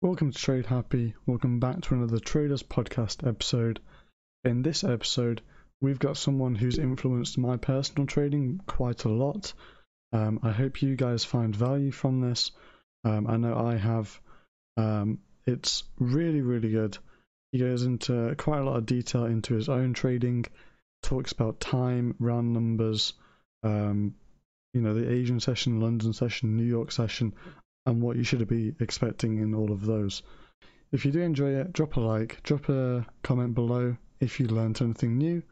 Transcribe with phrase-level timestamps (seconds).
[0.00, 1.14] Welcome to Trade Happy.
[1.26, 3.80] Welcome back to another Traders Podcast episode.
[4.44, 5.42] In this episode,
[5.80, 9.52] we've got someone who's influenced my personal trading quite a lot.
[10.12, 12.52] Um, I hope you guys find value from this.
[13.02, 14.20] Um, I know I have.
[14.76, 16.96] Um, it's really, really good.
[17.50, 20.44] He goes into quite a lot of detail into his own trading,
[21.02, 23.14] talks about time, round numbers,
[23.64, 24.14] um,
[24.74, 27.32] you know, the Asian session, London session, New York session,
[27.88, 30.22] and what you should be expecting in all of those.
[30.92, 34.82] If you do enjoy it, drop a like, drop a comment below if you learned
[34.82, 35.42] anything new,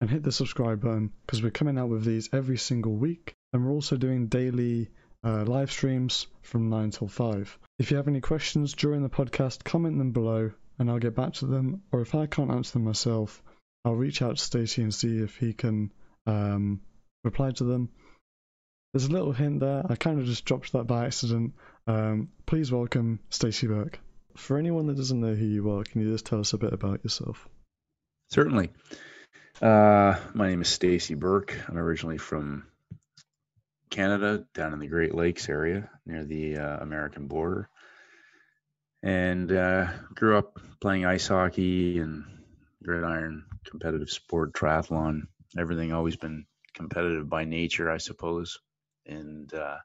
[0.00, 3.62] and hit the subscribe button because we're coming out with these every single week, and
[3.62, 4.88] we're also doing daily
[5.22, 7.58] uh, live streams from 9 till 5.
[7.78, 11.34] If you have any questions during the podcast, comment them below and I'll get back
[11.34, 13.42] to them, or if I can't answer them myself,
[13.84, 15.92] I'll reach out to Stacey and see if he can
[16.26, 16.80] um,
[17.22, 17.90] reply to them.
[18.92, 19.84] There's a little hint there.
[19.88, 21.54] I kind of just dropped that by accident.
[21.86, 24.00] Um, please welcome Stacey Burke.
[24.36, 26.72] For anyone that doesn't know who you are, can you just tell us a bit
[26.72, 27.48] about yourself?
[28.32, 28.70] Certainly.
[29.62, 31.56] Uh, my name is Stacey Burke.
[31.68, 32.66] I'm originally from
[33.90, 37.68] Canada, down in the Great Lakes area near the uh, American border,
[39.04, 42.24] and uh, grew up playing ice hockey and
[42.82, 45.28] gridiron, competitive sport, triathlon.
[45.56, 48.58] Everything always been competitive by nature, I suppose
[49.06, 49.78] and uh,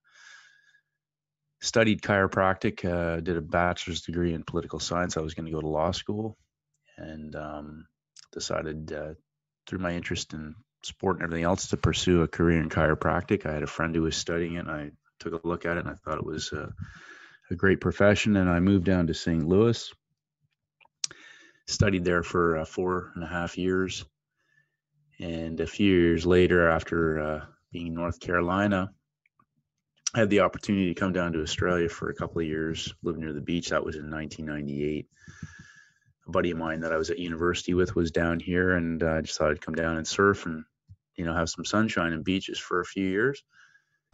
[1.61, 2.85] studied chiropractic.
[2.85, 5.17] Uh, did a bachelor's degree in political science.
[5.17, 6.37] I was going to go to law school,
[6.97, 7.87] and um,
[8.31, 9.13] decided uh,
[9.67, 13.45] through my interest in sport and everything else to pursue a career in chiropractic.
[13.45, 14.67] I had a friend who was studying it.
[14.67, 16.71] And I took a look at it, and I thought it was a,
[17.49, 18.35] a great profession.
[18.35, 19.45] And I moved down to St.
[19.47, 19.91] Louis.
[21.67, 24.05] Studied there for uh, four and a half years.
[25.19, 28.91] And a few years later, after uh, being in North Carolina,
[30.15, 33.17] I had the opportunity to come down to Australia for a couple of years, live
[33.17, 33.69] near the beach.
[33.69, 35.07] That was in 1998.
[36.27, 39.15] A buddy of mine that I was at university with was down here, and uh,
[39.15, 40.63] I just thought I'd come down and surf and
[41.17, 43.43] you know have some sunshine and beaches for a few years.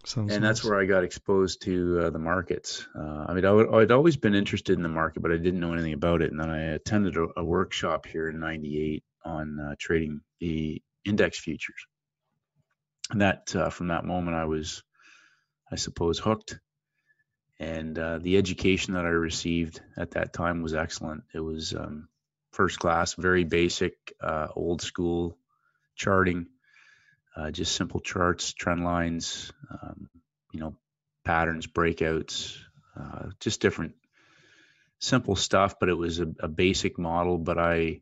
[0.03, 0.49] Sounds and nice.
[0.49, 2.87] that's where I got exposed to uh, the markets.
[2.97, 5.59] Uh, I mean, I would, I'd always been interested in the market, but I didn't
[5.59, 6.31] know anything about it.
[6.31, 11.37] And then I attended a, a workshop here in '98 on uh, trading the index
[11.37, 11.85] futures.
[13.11, 14.81] And that uh, from that moment, I was
[15.71, 16.59] I suppose, hooked.
[17.59, 21.23] And uh, the education that I received at that time was excellent.
[21.33, 22.09] It was um,
[22.51, 25.37] first class, very basic, uh, old school
[25.95, 26.47] charting,
[27.35, 30.09] uh, just simple charts, trend lines, um,
[30.51, 30.75] you know,
[31.23, 32.57] patterns, breakouts,
[32.99, 33.93] uh, just different
[34.99, 35.75] simple stuff.
[35.79, 37.37] But it was a, a basic model.
[37.37, 38.01] But I,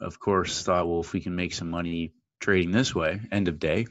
[0.00, 3.60] of course, thought, well, if we can make some money trading this way, end of
[3.60, 3.86] day,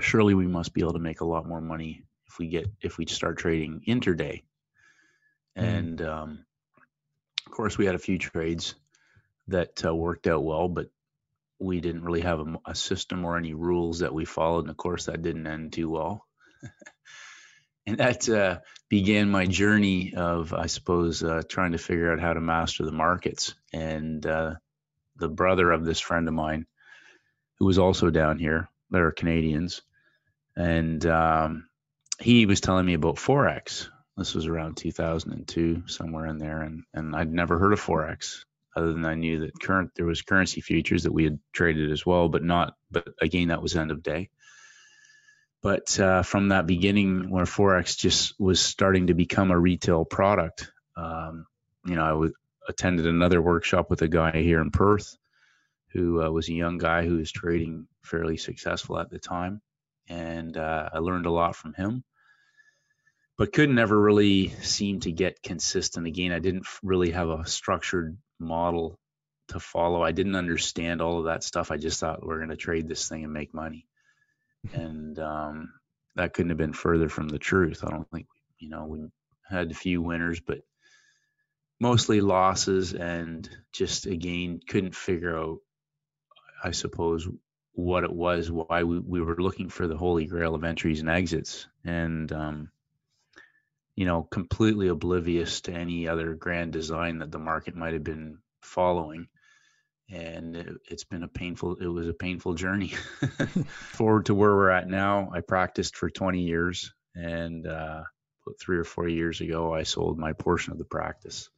[0.00, 2.98] surely we must be able to make a lot more money if we get if
[2.98, 4.42] we start trading interday
[5.56, 5.62] Mm.
[5.62, 6.44] And um,
[7.46, 8.74] of course, we had a few trades
[9.48, 10.88] that uh, worked out well, but
[11.58, 14.60] we didn't really have a, a, system or any rules that we followed.
[14.60, 16.26] And of course, that didn't end too well.
[17.86, 18.58] and that uh,
[18.90, 22.92] began my journey of, I suppose, uh, trying to figure out how to master the
[22.92, 23.54] markets.
[23.72, 24.54] And uh,
[25.16, 26.66] the brother of this friend of mine,
[27.58, 29.80] who was also down here, that are Canadians,
[30.56, 31.68] and um,
[32.20, 33.88] he was telling me about forex.
[34.16, 38.44] This was around 2002, somewhere in there, and and I'd never heard of forex
[38.74, 42.04] other than I knew that current there was currency futures that we had traded as
[42.04, 42.74] well, but not.
[42.90, 44.30] But again, that was end of day.
[45.62, 50.70] But uh, from that beginning, where forex just was starting to become a retail product,
[50.96, 51.46] um,
[51.86, 52.28] you know, I
[52.68, 55.16] attended another workshop with a guy here in Perth
[55.92, 59.62] who uh, was a young guy who was trading fairly successful at the time,
[60.08, 62.04] and uh, I learned a lot from him.
[63.38, 66.06] But could never really seem to get consistent.
[66.06, 68.98] Again, I didn't really have a structured model
[69.48, 70.02] to follow.
[70.02, 71.70] I didn't understand all of that stuff.
[71.70, 73.86] I just thought we're going to trade this thing and make money,
[74.72, 75.72] and um,
[76.16, 77.84] that couldn't have been further from the truth.
[77.84, 78.26] I don't think
[78.58, 79.06] you know we
[79.48, 80.60] had a few winners, but
[81.78, 85.58] mostly losses, and just again couldn't figure out
[86.64, 87.28] I suppose,
[87.76, 91.10] what it was, why we, we were looking for the holy grail of entries and
[91.10, 91.68] exits.
[91.84, 92.70] And, um,
[93.94, 98.38] you know, completely oblivious to any other grand design that the market might have been
[98.62, 99.28] following.
[100.10, 102.88] And it, has been a painful, it was a painful journey
[103.68, 105.30] forward to where we're at now.
[105.32, 108.04] I practiced for 20 years and, uh,
[108.58, 111.50] three or four years ago, I sold my portion of the practice.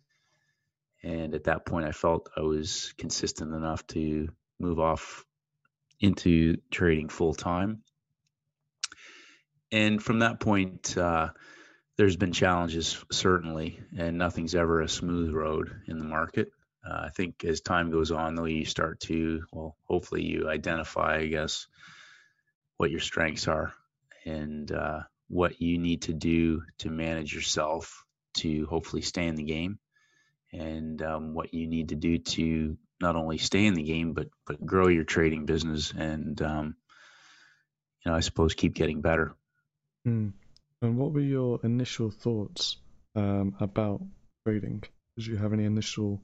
[1.05, 4.29] And at that point, I felt I was consistent enough to
[4.59, 5.25] move off
[6.01, 7.83] into trading full time.
[9.71, 11.31] And from that point, uh,
[11.97, 16.53] there's been challenges certainly, and nothing's ever a smooth road in the market.
[16.89, 21.17] Uh, I think as time goes on, though, you start to well, hopefully you identify,
[21.17, 21.67] I guess,
[22.77, 23.75] what your strengths are
[24.25, 28.05] and uh, what you need to do to manage yourself
[28.35, 29.79] to hopefully stay in the game,
[30.53, 34.29] and um, what you need to do to not only stay in the game but
[34.47, 36.77] but grow your trading business and um,
[38.05, 39.35] you know I suppose keep getting better.
[40.07, 40.33] Mm.
[40.81, 42.77] And what were your initial thoughts
[43.17, 44.03] um, about
[44.47, 44.83] trading?
[45.17, 46.23] Did you have any initial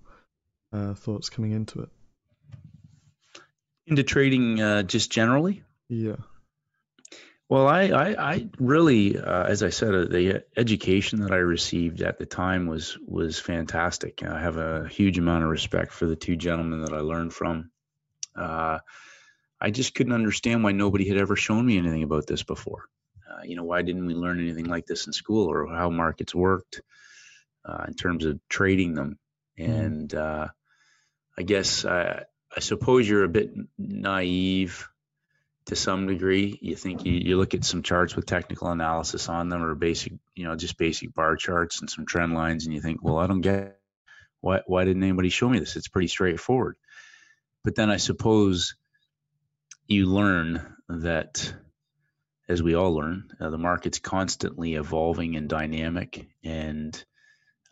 [0.73, 1.89] uh, thoughts coming into it?
[3.87, 5.63] Into trading, uh, just generally.
[5.89, 6.17] Yeah.
[7.49, 12.01] Well, I, I, I really, uh, as I said, uh, the education that I received
[12.01, 14.23] at the time was was fantastic.
[14.23, 17.71] I have a huge amount of respect for the two gentlemen that I learned from.
[18.35, 18.79] Uh,
[19.61, 22.89] I just couldn't understand why nobody had ever shown me anything about this before.
[23.31, 26.35] Uh, you know, why didn't we learn anything like this in school, or how markets
[26.35, 26.81] worked
[27.65, 29.19] uh, in terms of trading them?
[29.59, 29.73] Mm-hmm.
[29.73, 30.49] And uh,
[31.39, 32.25] I guess I,
[32.57, 34.89] I suppose you're a bit naive
[35.67, 36.59] to some degree.
[36.61, 40.13] You think you, you look at some charts with technical analysis on them or basic,
[40.35, 43.27] you know, just basic bar charts and some trend lines, and you think, well, I
[43.27, 43.79] don't get
[44.45, 45.75] why why didn't anybody show me this?
[45.75, 46.77] It's pretty straightforward.
[47.65, 48.77] But then I suppose
[49.87, 51.55] you learn that,
[52.47, 57.03] as we all learn, uh, the market's constantly evolving and dynamic, and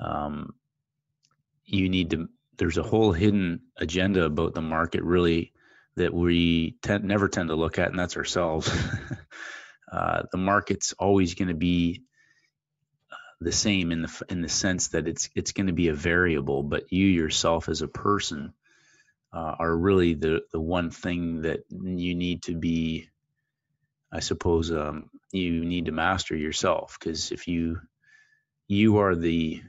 [0.00, 0.54] um,
[1.66, 2.28] you need to.
[2.56, 5.52] There's a whole hidden agenda about the market, really
[5.96, 8.70] that we tend, never tend to look at, and that's ourselves.
[9.92, 12.02] uh, the market's always going to be
[13.10, 15.94] uh, the same in the in the sense that it's it's going to be a
[15.94, 18.54] variable, but you yourself as a person
[19.32, 23.08] uh, are really the the one thing that you need to be.
[24.14, 27.80] I suppose um, you need to master yourself because if you
[28.68, 29.62] you are the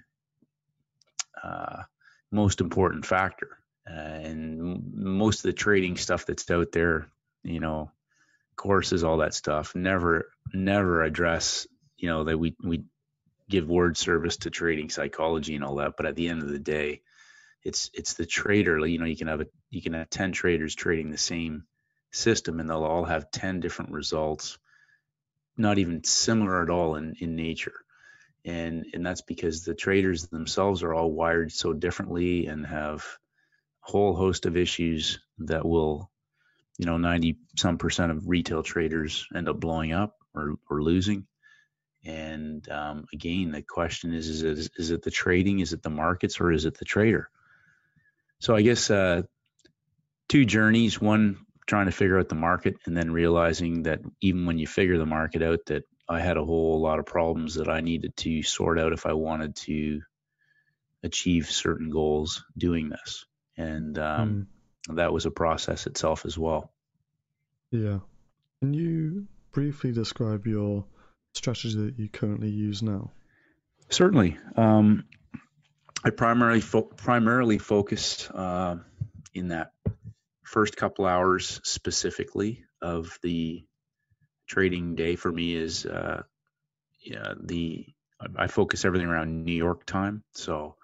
[1.41, 1.83] uh,
[2.31, 3.57] most important factor
[3.89, 7.07] uh, and most of the trading stuff that's out there,
[7.43, 7.91] you know,
[8.55, 12.83] courses, all that stuff, never never address, you know, that we we
[13.49, 15.93] give word service to trading psychology and all that.
[15.97, 17.01] But at the end of the day,
[17.63, 18.85] it's it's the trader.
[18.85, 21.65] You know, you can have a you can have ten traders trading the same
[22.11, 24.57] system, and they'll all have ten different results,
[25.57, 27.75] not even similar at all in in nature.
[28.45, 33.05] And and that's because the traders themselves are all wired so differently and have
[33.83, 36.09] whole host of issues that will,
[36.77, 41.27] you know, 90 some percent of retail traders end up blowing up or, or losing.
[42.05, 45.59] And um, again, the question is, is it, is it the trading?
[45.59, 47.29] Is it the markets or is it the trader?
[48.39, 49.23] So I guess uh,
[50.29, 54.57] two journeys, one trying to figure out the market and then realizing that even when
[54.57, 57.81] you figure the market out that I had a whole lot of problems that I
[57.81, 60.01] needed to sort out if I wanted to
[61.03, 63.25] achieve certain goals doing this
[63.57, 64.47] and um,
[64.89, 64.95] mm.
[64.95, 66.71] that was a process itself as well.
[67.71, 67.99] Yeah.
[68.61, 70.85] Can you briefly describe your
[71.33, 73.11] strategy that you currently use now?
[73.89, 74.37] Certainly.
[74.55, 75.05] Um,
[76.03, 78.77] I primarily fo- primarily focus uh,
[79.33, 79.71] in that
[80.43, 83.65] first couple hours specifically of the
[84.47, 86.23] trading day for me is uh,
[87.01, 87.85] yeah the
[88.37, 90.23] I focus everything around New York time.
[90.33, 90.75] So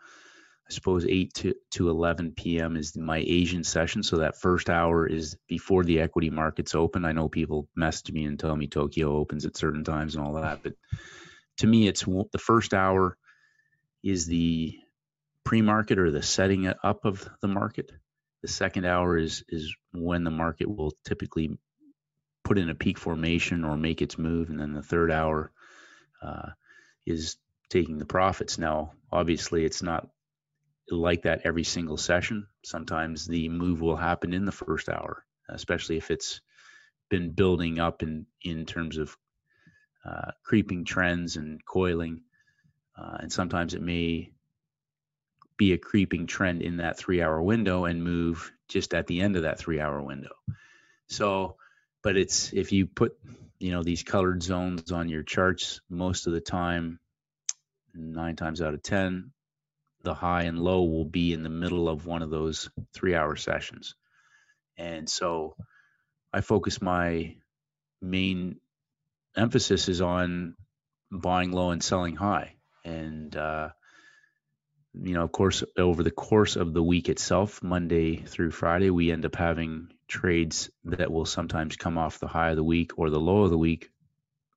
[0.70, 2.78] I suppose 8 to, to 11 p.m.
[2.78, 4.04] is my Asian session.
[4.04, 7.06] So that first hour is before the equity markets open.
[7.06, 10.34] I know people message me and tell me Tokyo opens at certain times and all
[10.34, 10.62] that.
[10.62, 10.74] But
[11.58, 13.18] to me, it's the first hour
[14.04, 14.78] is the
[15.44, 17.92] pre market or the setting up of the market.
[18.44, 21.58] The second hour is, is when the market will typically
[22.44, 24.50] put in a peak formation or make its move.
[24.52, 25.52] And then the third hour
[26.22, 26.50] uh,
[27.08, 27.38] is
[27.72, 28.60] taking the profits.
[28.60, 30.08] Now, obviously, it's not
[30.92, 32.48] like that every single session.
[32.64, 36.42] Sometimes the move will happen in the first hour, especially if it's
[37.10, 39.16] been building up in in terms of
[40.06, 42.22] uh, creeping trends and coiling,
[42.98, 44.32] uh, and sometimes it may
[45.58, 49.36] be a creeping trend in that three hour window and move just at the end
[49.36, 50.34] of that three hour window.
[51.08, 51.58] So,
[52.02, 53.18] but it's if you put
[53.60, 57.00] you know these colored zones on your charts most of the time,
[57.94, 59.32] nine times out of ten,
[60.04, 63.36] the high and low will be in the middle of one of those three hour
[63.36, 63.96] sessions.
[64.78, 65.56] And so
[66.32, 67.36] I focus my
[68.02, 68.60] main
[69.36, 70.56] emphasis is on
[71.12, 72.56] buying low and selling high.
[72.86, 73.70] And, uh,
[74.94, 79.12] you know, of course, over the course of the week itself, Monday through Friday, we
[79.12, 83.10] end up having trades that will sometimes come off the high of the week or
[83.10, 83.90] the low of the week,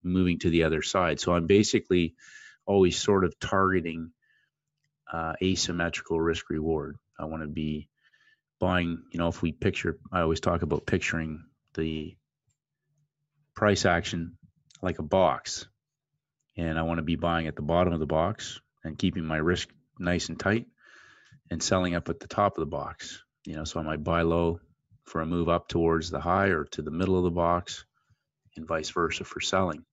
[0.03, 1.21] moving to the other side.
[1.21, 2.15] So I'm basically
[2.65, 4.13] always sort of targeting
[5.12, 6.97] uh, asymmetrical risk reward.
[7.19, 7.88] I want to be
[8.59, 12.16] buying, you know, if we picture, I always talk about picturing the
[13.54, 14.38] price action
[14.81, 15.66] like a box.
[16.57, 19.37] And I want to be buying at the bottom of the box and keeping my
[19.37, 20.66] risk nice and tight
[21.50, 23.23] and selling up at the top of the box.
[23.45, 24.61] You know, so I might buy low
[25.04, 27.85] for a move up towards the high or to the middle of the box
[28.57, 29.85] and vice versa for selling.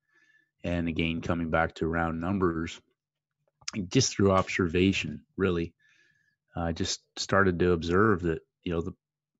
[0.63, 2.79] And again, coming back to round numbers,
[3.88, 5.73] just through observation, really,
[6.55, 8.95] I just started to observe that, you know, the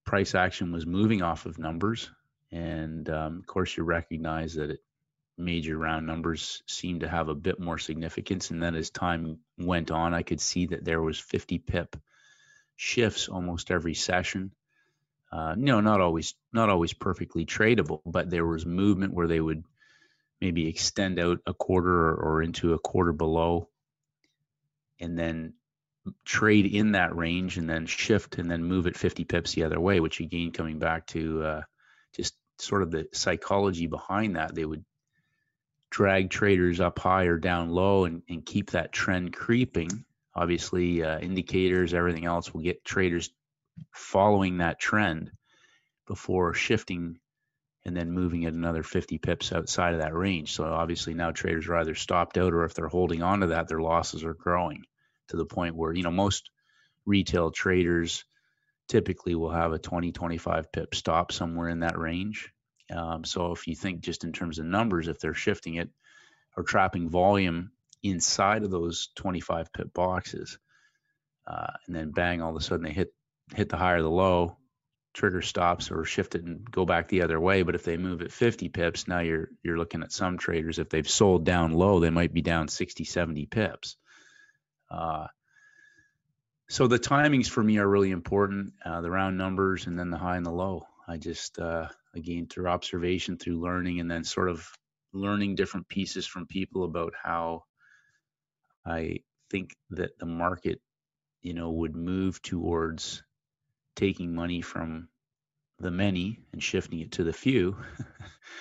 [0.06, 2.10] price action was moving off of numbers.
[2.52, 4.80] And um, of course, you recognize that it,
[5.38, 8.52] major round numbers seemed to have a bit more significance.
[8.52, 11.96] And then as time went on, I could see that there was 50 pip
[12.76, 14.52] shifts almost every session.
[15.32, 19.64] Uh, no, not always, not always perfectly tradable, but there was movement where they would
[20.42, 23.70] maybe extend out a quarter or, or into a quarter below,
[25.00, 25.54] and then
[26.26, 29.80] trade in that range, and then shift and then move it 50 pips the other
[29.80, 30.00] way.
[30.00, 31.62] Which again, coming back to uh,
[32.16, 34.84] just sort of the psychology behind that, they would
[35.90, 40.06] drag traders up high or down low and, and keep that trend creeping
[40.40, 43.30] obviously uh, indicators, everything else will get traders
[43.92, 45.32] following that trend
[46.08, 47.20] before shifting
[47.86, 50.54] and then moving at another 50 pips outside of that range.
[50.54, 53.68] So obviously now traders are either stopped out or if they're holding on to that,
[53.68, 54.84] their losses are growing
[55.30, 56.50] to the point where, you know, most
[57.06, 58.26] retail traders
[58.88, 62.52] typically will have a 20, 25 pip stop somewhere in that range.
[62.92, 65.90] Um, so if you think just in terms of numbers, if they're shifting it
[66.58, 67.72] or trapping volume
[68.02, 70.58] inside of those 25 pip boxes,
[71.46, 73.14] uh, and then bang, all of a sudden they hit
[73.56, 74.58] hit the high or the low,
[75.14, 77.64] trigger stops or shift it and go back the other way.
[77.64, 80.80] But if they move at 50 pips, now you're you're looking at some traders.
[80.80, 83.98] If they've sold down low, they might be down 60, 70 pips.
[84.92, 85.28] Uh,
[86.70, 88.74] so the timings for me are really important.
[88.86, 90.86] Uh, the round numbers and then the high and the low.
[91.08, 94.68] I just uh, again through observation, through learning, and then sort of
[95.12, 97.64] learning different pieces from people about how
[98.86, 100.80] I think that the market,
[101.42, 103.24] you know, would move towards
[103.96, 105.10] taking money from
[105.80, 107.78] the many and shifting it to the few.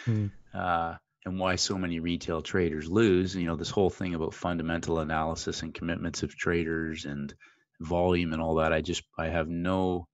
[0.06, 0.30] mm.
[0.54, 0.96] uh,
[1.28, 3.36] and why so many retail traders lose.
[3.36, 7.32] You know, this whole thing about fundamental analysis and commitments of traders and
[7.80, 8.72] volume and all that.
[8.72, 10.08] I just I have no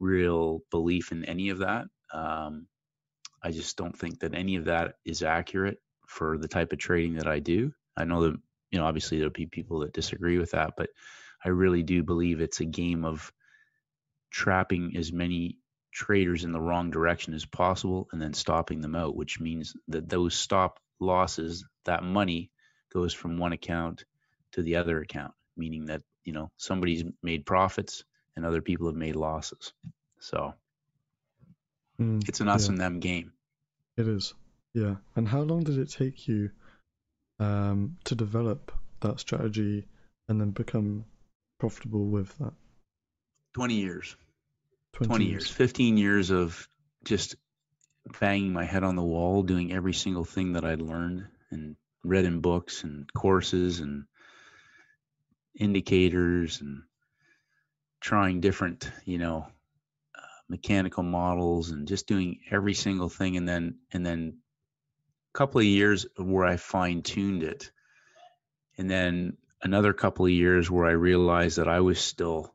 [0.00, 1.86] real belief in any of that.
[2.12, 2.66] Um,
[3.42, 7.14] I just don't think that any of that is accurate for the type of trading
[7.14, 7.72] that I do.
[7.96, 8.36] I know that
[8.70, 10.90] you know, obviously there'll be people that disagree with that, but
[11.44, 13.32] I really do believe it's a game of
[14.30, 15.58] trapping as many
[15.94, 20.08] traders in the wrong direction as possible and then stopping them out, which means that
[20.08, 22.50] those stop losses, that money
[22.92, 24.04] goes from one account
[24.52, 28.04] to the other account, meaning that, you know, somebody's made profits
[28.36, 29.72] and other people have made losses.
[30.18, 30.54] So
[32.00, 32.72] mm, it's an us yeah.
[32.72, 33.32] and them game.
[33.96, 34.34] It is.
[34.74, 34.96] Yeah.
[35.14, 36.50] And how long did it take you
[37.38, 39.86] um, to develop that strategy
[40.28, 41.04] and then become
[41.60, 42.52] profitable with that?
[43.54, 44.16] 20 years.
[44.94, 45.32] 20, 20 years.
[45.32, 45.50] years.
[45.50, 46.68] 15 years of
[47.04, 47.36] just
[48.20, 52.24] banging my head on the wall, doing every single thing that I'd learned and read
[52.24, 54.04] in books and courses and
[55.58, 56.82] indicators and
[58.00, 59.46] trying different, you know,
[60.16, 64.38] uh, mechanical models and just doing every single thing and then and then
[65.34, 67.70] a couple of years where I fine tuned it.
[68.76, 72.54] And then another couple of years where I realized that I was still,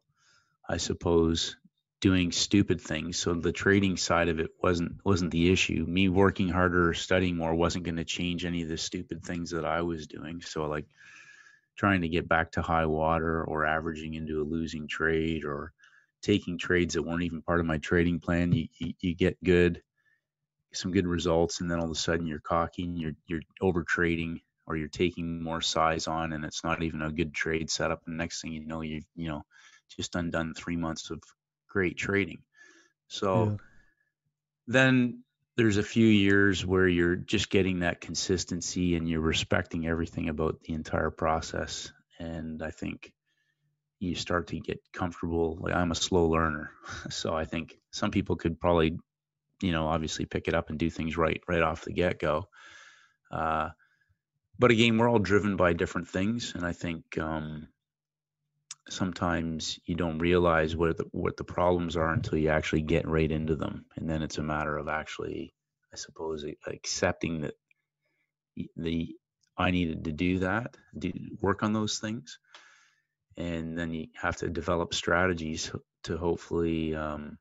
[0.69, 1.55] I suppose,
[2.01, 3.17] doing stupid things.
[3.17, 5.85] So the trading side of it wasn't wasn't the issue.
[5.87, 9.51] Me working harder or studying more wasn't going to change any of the stupid things
[9.51, 10.41] that I was doing.
[10.41, 10.85] So like
[11.75, 15.73] trying to get back to high water or averaging into a losing trade or
[16.21, 19.81] taking trades that weren't even part of my trading plan, you, you, you get good
[20.73, 24.39] some good results and then all of a sudden you're cocking you're you're over trading
[24.67, 28.17] or you're taking more size on and it's not even a good trade setup and
[28.17, 29.43] next thing you know you you know
[29.95, 31.21] just undone three months of
[31.69, 32.39] great trading
[33.07, 33.57] so yeah.
[34.67, 35.23] then
[35.55, 40.61] there's a few years where you're just getting that consistency and you're respecting everything about
[40.61, 43.13] the entire process and i think
[43.99, 46.71] you start to get comfortable like i'm a slow learner
[47.09, 48.97] so i think some people could probably
[49.61, 52.47] you know, obviously pick it up and do things right right off the get go.
[53.31, 53.69] Uh,
[54.57, 57.67] but again, we're all driven by different things, and I think um,
[58.89, 63.31] sometimes you don't realize what the, what the problems are until you actually get right
[63.31, 65.53] into them, and then it's a matter of actually,
[65.93, 67.53] I suppose, accepting that
[68.75, 69.15] the
[69.57, 72.39] I needed to do that, do work on those things,
[73.37, 75.71] and then you have to develop strategies
[76.03, 77.37] to hopefully um,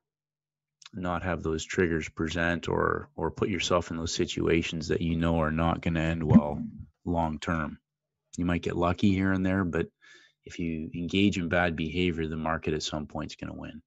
[0.93, 5.39] not have those triggers present or or put yourself in those situations that you know
[5.41, 6.61] are not going to end well
[7.05, 7.79] long term.
[8.37, 9.87] You might get lucky here and there, but
[10.49, 13.81] if you engage in bad behavior, the market at some point is going to win.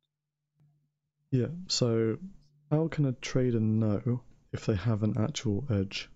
[1.33, 1.49] Yeah.
[1.67, 2.19] So,
[2.71, 6.09] how can a trader know if they have an actual edge?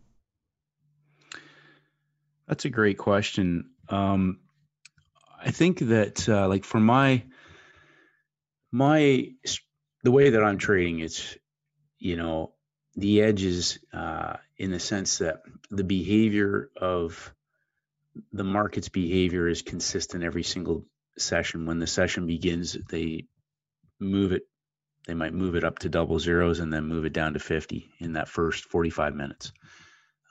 [2.47, 3.71] That's a great question.
[3.89, 4.39] Um,
[5.45, 7.25] I think that, uh, like for my
[8.71, 9.31] my
[10.05, 11.37] the way that I'm trading, it's
[11.99, 12.53] you know
[12.95, 17.35] the edges uh, in the sense that the behavior of
[18.33, 20.85] the market's behavior is consistent every single
[21.19, 21.67] session.
[21.67, 23.27] When the session begins, they
[24.01, 24.43] move it.
[25.07, 27.89] They might move it up to double zeros and then move it down to 50
[28.01, 29.53] in that first 45 minutes,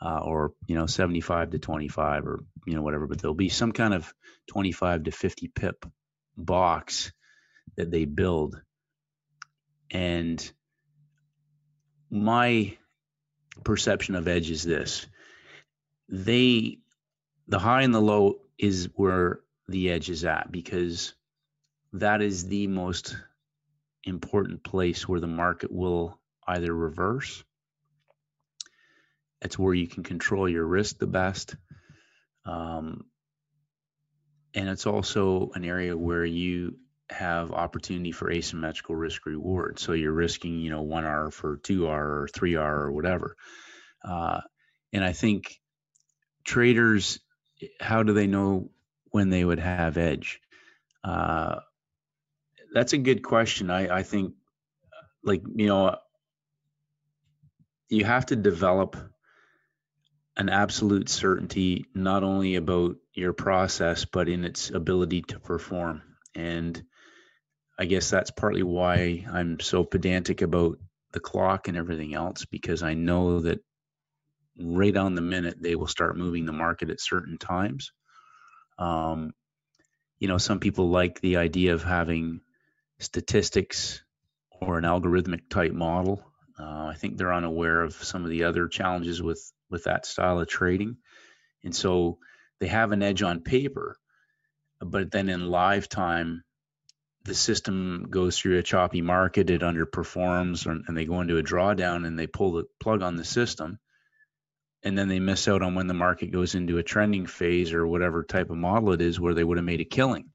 [0.01, 3.07] uh, or you know 75 to 25, or you know whatever.
[3.07, 4.13] But there'll be some kind of
[4.47, 5.85] 25 to 50 pip
[6.35, 7.13] box
[7.77, 8.59] that they build,
[9.89, 10.51] and
[12.09, 12.77] my
[13.63, 15.07] perception of edge is this:
[16.09, 16.79] they
[17.47, 21.13] the high and the low is where the edge is at because
[21.93, 23.15] that is the most
[24.03, 27.43] important place where the market will either reverse.
[29.41, 31.55] It's where you can control your risk the best.
[32.45, 33.05] Um,
[34.53, 36.77] and it's also an area where you
[37.09, 39.79] have opportunity for asymmetrical risk reward.
[39.79, 43.35] So you're risking, you know, one R for two R or three R or whatever.
[44.03, 44.41] Uh,
[44.93, 45.59] and I think
[46.43, 47.19] traders
[47.79, 48.69] how do they know
[49.11, 50.41] when they would have edge?
[51.03, 51.59] Uh,
[52.73, 53.69] that's a good question.
[53.69, 54.33] I, I think,
[55.23, 55.97] like, you know,
[57.89, 58.97] you have to develop
[60.37, 66.01] an absolute certainty not only about your process, but in its ability to perform.
[66.33, 66.83] And
[67.79, 70.79] I guess that's partly why I'm so pedantic about
[71.13, 73.59] the clock and everything else, because I know that
[74.57, 77.91] right on the minute they will start moving the market at certain times.
[78.77, 79.33] Um,
[80.19, 82.41] you know, some people like the idea of having
[82.99, 84.01] statistics
[84.61, 86.23] or an algorithmic type model.
[86.57, 90.39] Uh, I think they're unaware of some of the other challenges with with that style
[90.39, 90.97] of trading,
[91.63, 92.19] and so
[92.59, 93.97] they have an edge on paper,
[94.79, 96.43] but then in live time,
[97.25, 102.05] the system goes through a choppy market, it underperforms, and they go into a drawdown
[102.05, 103.79] and they pull the plug on the system
[104.85, 107.87] and then they miss out on when the market goes into a trending phase or
[107.87, 110.29] whatever type of model it is where they would have made a killing.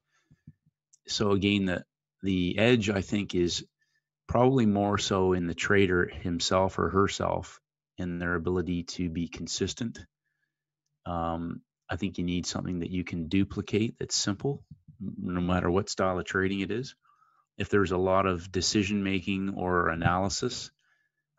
[1.07, 1.85] So again, the
[2.21, 3.65] the edge I think is
[4.27, 7.59] probably more so in the trader himself or herself
[7.97, 9.99] in their ability to be consistent.
[11.05, 14.63] Um, I think you need something that you can duplicate that's simple,
[14.99, 16.95] no matter what style of trading it is.
[17.57, 20.71] If there's a lot of decision making or analysis,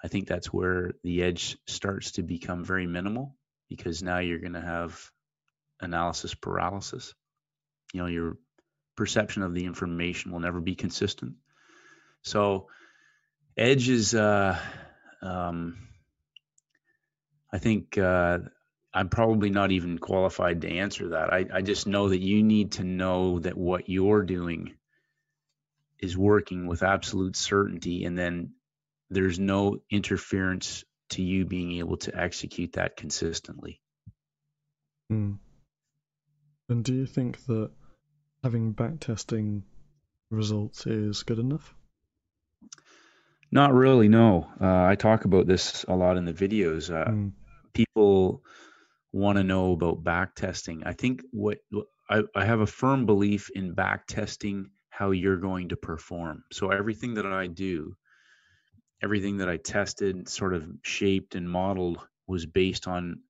[0.02, 3.36] I think that's where the edge starts to become very minimal
[3.68, 5.10] because now you're going to have
[5.80, 7.14] analysis paralysis.
[7.92, 8.36] You know, your
[8.96, 11.34] perception of the information will never be consistent.
[12.22, 12.68] So,
[13.56, 14.58] edge is, uh,
[15.22, 15.78] um,
[17.52, 18.38] I think, uh,
[18.94, 21.32] I'm probably not even qualified to answer that.
[21.32, 24.74] I, I just know that you need to know that what you're doing
[25.98, 28.52] is working with absolute certainty and then
[29.14, 33.81] there's no interference to you being able to execute that consistently.
[35.12, 35.38] Mm.
[36.68, 37.70] And do you think that
[38.42, 39.62] having backtesting
[40.31, 41.75] results is good enough?
[43.51, 44.48] Not really, no.
[44.59, 46.90] Uh, I talk about this a lot in the videos.
[46.90, 47.33] Uh, mm.
[47.75, 48.42] People
[49.12, 50.83] want to know about backtesting.
[50.87, 51.59] I think what
[52.09, 56.44] I, I have a firm belief in backtesting how you're going to perform.
[56.53, 57.96] So everything that I do
[59.02, 63.20] everything that I tested, sort of shaped and modeled, was based on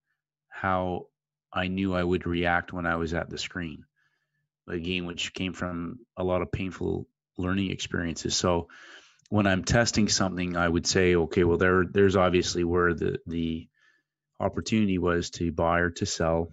[0.49, 1.07] how
[1.53, 3.85] I knew I would react when I was at the screen.
[4.69, 8.37] Again, which came from a lot of painful learning experiences.
[8.37, 8.69] So
[9.29, 13.69] when I'm testing something, I would say, okay, well, there, there's obviously where the the
[14.39, 16.53] opportunity was to buy or to sell.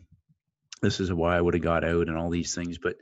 [0.82, 2.78] This is why I would have got out and all these things.
[2.78, 2.96] But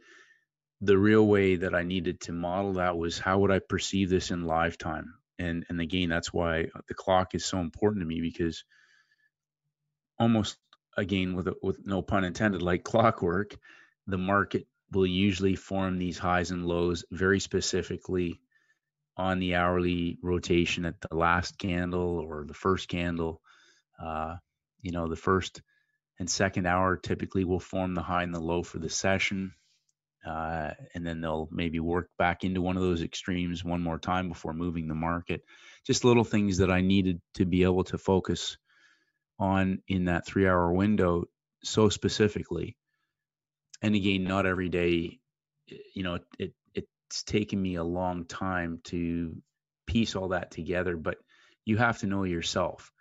[0.81, 4.31] the real way that I needed to model that was how would I perceive this
[4.31, 5.13] in live time?
[5.39, 8.63] And and again that's why the clock is so important to me because
[10.19, 10.57] almost
[10.97, 13.55] again with with no pun intended like clockwork
[14.07, 18.39] the market will usually form these highs and lows very specifically
[19.17, 23.41] on the hourly rotation at the last candle or the first candle
[24.01, 24.35] uh,
[24.81, 25.61] you know the first
[26.19, 29.53] and second hour typically will form the high and the low for the session.
[30.27, 34.27] Uh, and then they'll maybe work back into one of those extremes one more time
[34.27, 35.41] before moving the market.
[35.85, 38.57] Just little things that I needed to be able to focus
[39.39, 41.25] on in that three hour window
[41.63, 42.75] so specifically.
[43.81, 45.19] And again, not every day,
[45.93, 49.35] you know, it, it's taken me a long time to
[49.85, 51.17] piece all that together, but
[51.63, 52.91] you have to know yourself.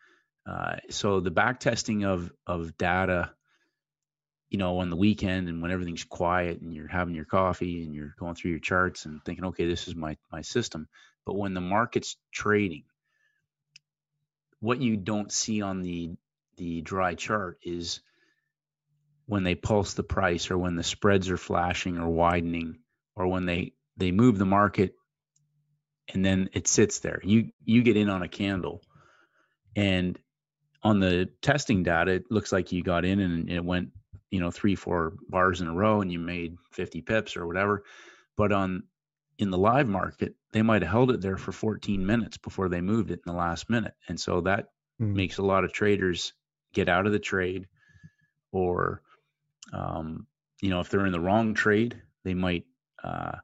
[0.49, 3.33] Uh, so the back testing of of data,
[4.51, 7.95] you know, on the weekend and when everything's quiet and you're having your coffee and
[7.95, 10.89] you're going through your charts and thinking, okay, this is my my system.
[11.25, 12.85] But when the market's trading,
[14.61, 16.17] what you don't see on the
[16.57, 18.01] the dry chart is
[19.27, 22.79] when they pulse the price or when the spreads are flashing or widening
[23.17, 24.95] or when they they move the market
[26.15, 28.81] and then it sits there you you get in on a candle
[29.75, 30.19] and
[30.83, 33.91] on the testing data it looks like you got in and it went
[34.37, 37.85] you know three four bars in a row and you made 50 pips or whatever.
[38.37, 38.83] But on
[39.39, 42.83] in the live market they might have held it there for 14 minutes before they
[42.83, 43.95] moved it in the last minute.
[44.09, 44.67] And so that
[45.01, 45.15] mm.
[45.15, 46.35] makes a lot of traders
[46.75, 47.67] get out of the trade
[48.53, 49.01] or
[49.73, 50.27] um,
[50.61, 52.67] you know if they're in the wrong trade they might
[53.03, 53.37] uh,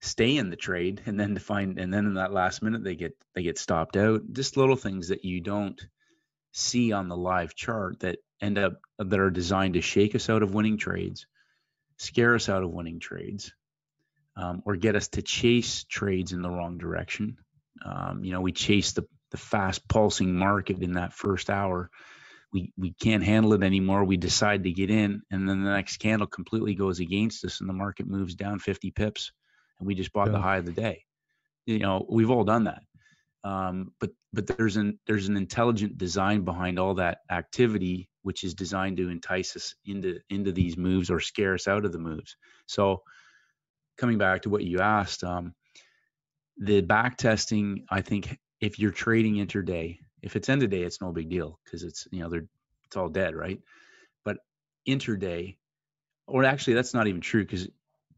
[0.00, 2.96] stay in the trade and then to find and then in that last minute they
[2.96, 4.22] get they get stopped out.
[4.32, 5.80] Just little things that you don't
[6.52, 10.42] see on the live chart that end up that are designed to shake us out
[10.42, 11.26] of winning trades
[11.98, 13.52] scare us out of winning trades
[14.36, 17.36] um, or get us to chase trades in the wrong direction
[17.84, 21.90] um, you know we chase the the fast pulsing market in that first hour
[22.52, 25.96] we we can't handle it anymore we decide to get in and then the next
[25.98, 29.32] candle completely goes against us and the market moves down 50 pips
[29.82, 30.34] and we just bought yeah.
[30.34, 31.04] the high of the day.
[31.66, 32.82] You know, we've all done that.
[33.44, 38.54] Um, but but there's an there's an intelligent design behind all that activity, which is
[38.54, 42.36] designed to entice us into into these moves or scare us out of the moves.
[42.66, 43.02] So
[43.98, 45.54] coming back to what you asked, um,
[46.56, 51.00] the back testing, I think if you're trading intraday, if it's end of day, it's
[51.00, 52.46] no big deal because it's you know they're
[52.84, 53.60] it's all dead, right?
[54.24, 54.38] But
[54.88, 55.56] intraday,
[56.28, 57.68] or actually that's not even true because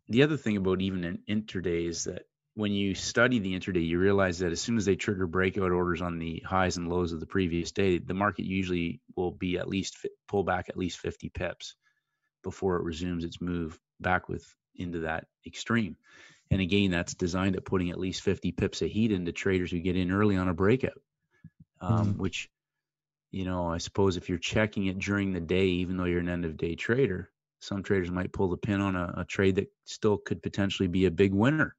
[0.08, 3.98] the other thing about even an intraday is that when you study the intraday, you
[3.98, 7.18] realize that as soon as they trigger breakout orders on the highs and lows of
[7.18, 11.30] the previous day, the market usually will be at least pull back at least 50
[11.30, 11.74] pips
[12.44, 15.96] before it resumes its move back with into that extreme.
[16.50, 19.80] And again, that's designed at putting at least 50 pips of heat into traders who
[19.80, 21.00] get in early on a breakout,
[21.80, 22.20] um, mm-hmm.
[22.20, 22.50] which,
[23.32, 26.28] you know, I suppose if you're checking it during the day, even though you're an
[26.28, 29.72] end of day trader, some traders might pull the pin on a, a trade that
[29.86, 31.74] still could potentially be a big winner.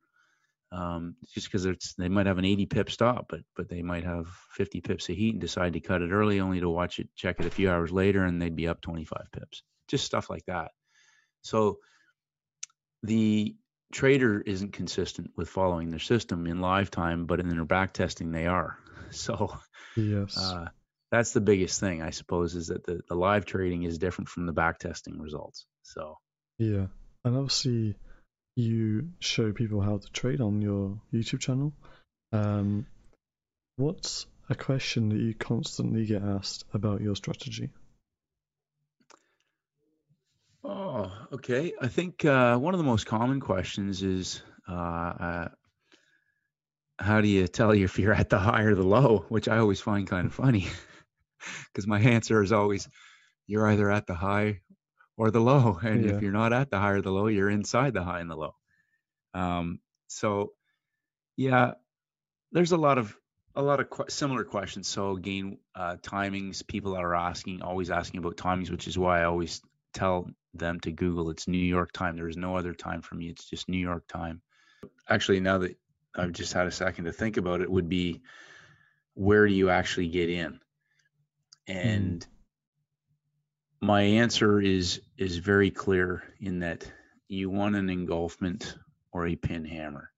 [0.76, 1.66] Um, just because
[1.98, 5.16] they might have an 80 pip stop, but but they might have 50 pips of
[5.16, 7.70] heat and decide to cut it early, only to watch it check it a few
[7.70, 9.64] hours later and they'd be up 25 pips.
[9.88, 10.72] Just stuff like that.
[11.44, 11.80] So
[13.04, 13.56] the
[13.94, 18.32] trader isn't consistent with following their system in live time, but in their back testing
[18.32, 18.78] they are.
[19.12, 19.56] So
[19.96, 20.66] yes, uh,
[21.10, 24.46] that's the biggest thing I suppose is that the, the live trading is different from
[24.46, 25.68] the back testing results.
[25.84, 26.18] So
[26.58, 26.88] yeah,
[27.24, 27.96] and obviously
[28.56, 31.74] you show people how to trade on your YouTube channel.
[32.32, 32.88] Um,
[33.76, 37.70] what's a question that you constantly get asked about your strategy?
[40.64, 41.74] Oh, okay.
[41.80, 45.48] I think uh, one of the most common questions is uh, uh,
[46.98, 49.82] how do you tell if you're at the high or the low, which I always
[49.82, 50.68] find kind of funny
[51.68, 52.88] because my answer is always
[53.48, 54.62] you're either at the high
[55.18, 55.80] or the low.
[55.84, 56.14] And yeah.
[56.14, 58.36] if you're not at the high or the low, you're inside the high and the
[58.36, 58.56] low.
[59.34, 60.54] Um, so,
[61.36, 61.74] yeah,
[62.52, 63.16] there's a lot of
[63.56, 64.88] a lot of qu- similar questions.
[64.88, 66.66] So again, uh, timings.
[66.66, 69.62] People are asking, always asking about timings, which is why I always
[69.94, 71.30] tell them to Google.
[71.30, 72.16] It's New York time.
[72.16, 73.30] There is no other time for me.
[73.30, 74.42] It's just New York time.
[75.10, 75.78] Actually, now that
[76.16, 78.22] I've just had a second to think about it, would be
[79.14, 80.60] where do you actually get in?
[81.68, 82.28] And mm
[83.86, 86.92] my answer is is very clear in that
[87.28, 88.76] you want an engulfment
[89.12, 90.12] or a pin hammer.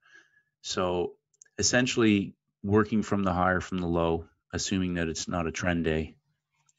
[0.62, 1.13] So
[1.58, 5.84] essentially working from the high or from the low, assuming that it's not a trend
[5.84, 6.15] day.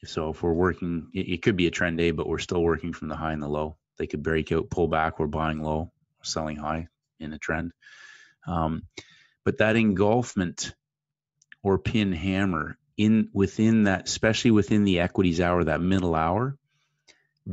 [0.05, 2.93] So if we're working, it, it could be a trend day, but we're still working
[2.93, 3.77] from the high and the low.
[3.99, 6.89] They could break out, pull back, we're buying low, selling high
[7.21, 7.73] in a trend.
[8.47, 8.85] Um,
[9.45, 10.75] but that engulfment
[11.63, 16.57] or pin hammer in within that, especially within the equities hour, that middle hour,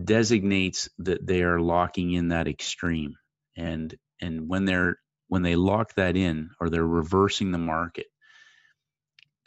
[0.03, 3.15] designates that they are locking in that extreme
[3.57, 8.07] and and when they're when they lock that in or they're reversing the market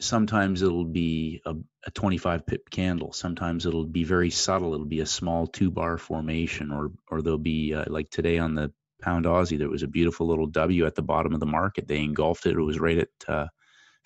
[0.00, 1.54] sometimes it'll be a,
[1.86, 3.12] a 25 pip candle.
[3.12, 4.74] Sometimes it'll be very subtle.
[4.74, 8.54] It'll be a small two bar formation, or or there'll be uh, like today on
[8.54, 11.86] the pound Aussie, there was a beautiful little W at the bottom of the market.
[11.86, 12.56] They engulfed it.
[12.56, 13.46] It was right at uh,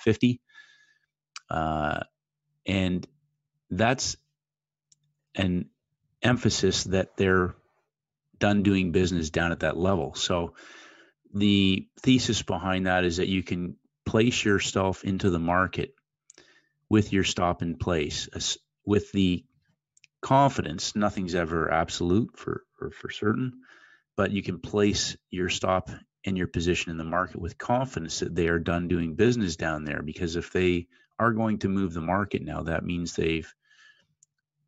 [0.00, 0.40] 50,
[1.50, 2.00] uh,
[2.66, 3.06] and
[3.70, 4.16] that's
[5.34, 5.70] an
[6.22, 7.54] emphasis that they're
[8.38, 10.14] done doing business down at that level.
[10.14, 10.54] So
[11.34, 15.94] the thesis behind that is that you can place yourself into the market
[16.88, 18.28] with your stop in place
[18.84, 19.44] with the
[20.20, 23.52] confidence nothing's ever absolute for or for certain
[24.16, 25.90] but you can place your stop
[26.24, 29.84] and your position in the market with confidence that they are done doing business down
[29.84, 30.86] there because if they
[31.18, 33.52] are going to move the market now that means they've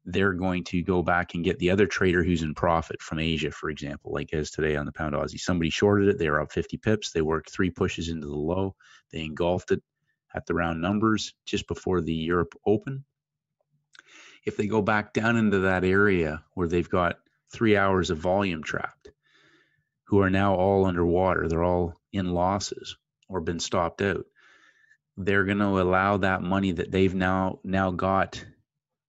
[0.05, 3.51] they're going to go back and get the other trader who's in profit from Asia,
[3.51, 5.41] for example, like as today on the pound Aussie.
[5.41, 8.77] Somebody shorted it, they were up 50 pips, they worked three pushes into the low,
[9.11, 9.83] they engulfed it
[10.35, 13.05] at the round numbers just before the Europe Open.
[14.45, 17.19] If they go back down into that area where they've got
[17.51, 19.11] three hours of volume trapped,
[20.05, 22.97] who are now all underwater, they're all in losses
[23.29, 24.27] or been stopped out.
[25.17, 28.45] They're going to allow that money that they've now now got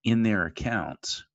[0.06, 1.26] in their accounts,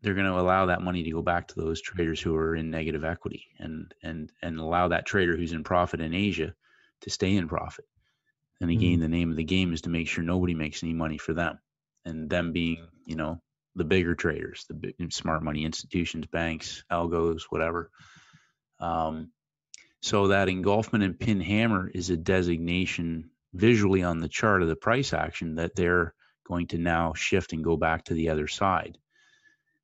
[0.00, 2.70] they're going to allow that money to go back to those traders who are in
[2.70, 6.54] negative equity and and and allow that trader who's in profit in Asia
[7.02, 7.84] to stay in profit.
[8.60, 10.94] And again, mm the name of the game is to make sure nobody makes any
[10.94, 11.58] money for them,
[12.04, 13.40] and them being, you know,
[13.76, 17.90] the bigger traders, the big, smart money institutions, banks, algos, whatever.
[18.80, 19.32] Um,
[20.00, 24.76] so that engulfment and pin hammer is a designation visually on the chart of the
[24.76, 28.98] price action that they're going to now shift and go back to the other side.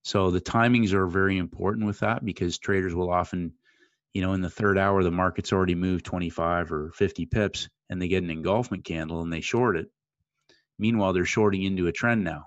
[0.02, 3.52] So the timings are very important with that because traders will often,
[4.14, 8.00] you know, in the third hour, the market's already moved 25 or 50 pips and
[8.00, 9.90] they get an engulfment candle and they short it.
[10.78, 12.46] Meanwhile, they're shorting into a trend now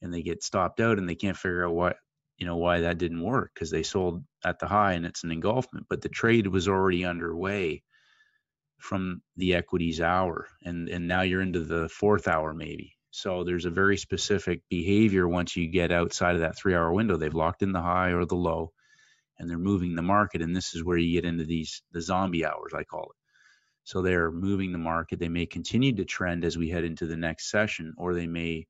[0.00, 1.96] and they get stopped out and they can't figure out what,
[2.38, 5.30] you know, why that didn't work because they sold at the high and it's an
[5.30, 7.82] engulfment, but the trade was already underway
[8.80, 13.64] from the equities hour and and now you're into the fourth hour maybe so there's
[13.64, 17.16] a very specific behavior once you get outside of that three hour window.
[17.16, 18.72] They've locked in the high or the low
[19.38, 20.42] and they're moving the market.
[20.42, 23.16] And this is where you get into these, the zombie hours, I call it.
[23.84, 25.18] So they're moving the market.
[25.18, 28.66] They may continue to trend as we head into the next session, or they may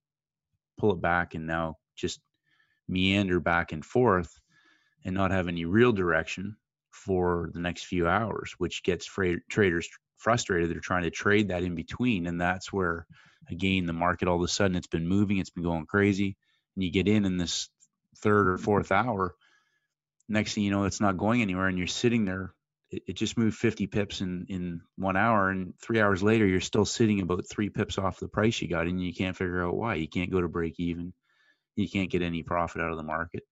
[0.78, 2.20] pull it back and now just
[2.88, 4.32] meander back and forth
[5.04, 6.56] and not have any real direction
[6.90, 9.08] for the next few hours, which gets
[9.50, 9.88] traders
[10.20, 10.70] frustrated.
[10.70, 12.26] They're trying to trade that in between.
[12.26, 13.06] And that's where
[13.50, 16.36] again the market all of a sudden it's been moving it's been going crazy
[16.76, 17.68] and you get in in this
[18.18, 19.34] third or fourth hour
[20.28, 22.52] next thing you know it's not going anywhere and you're sitting there
[22.90, 26.60] it, it just moved 50 pips in in one hour and three hours later you're
[26.60, 29.76] still sitting about three pips off the price you got and you can't figure out
[29.76, 31.12] why you can't go to break even
[31.76, 33.42] you can't get any profit out of the market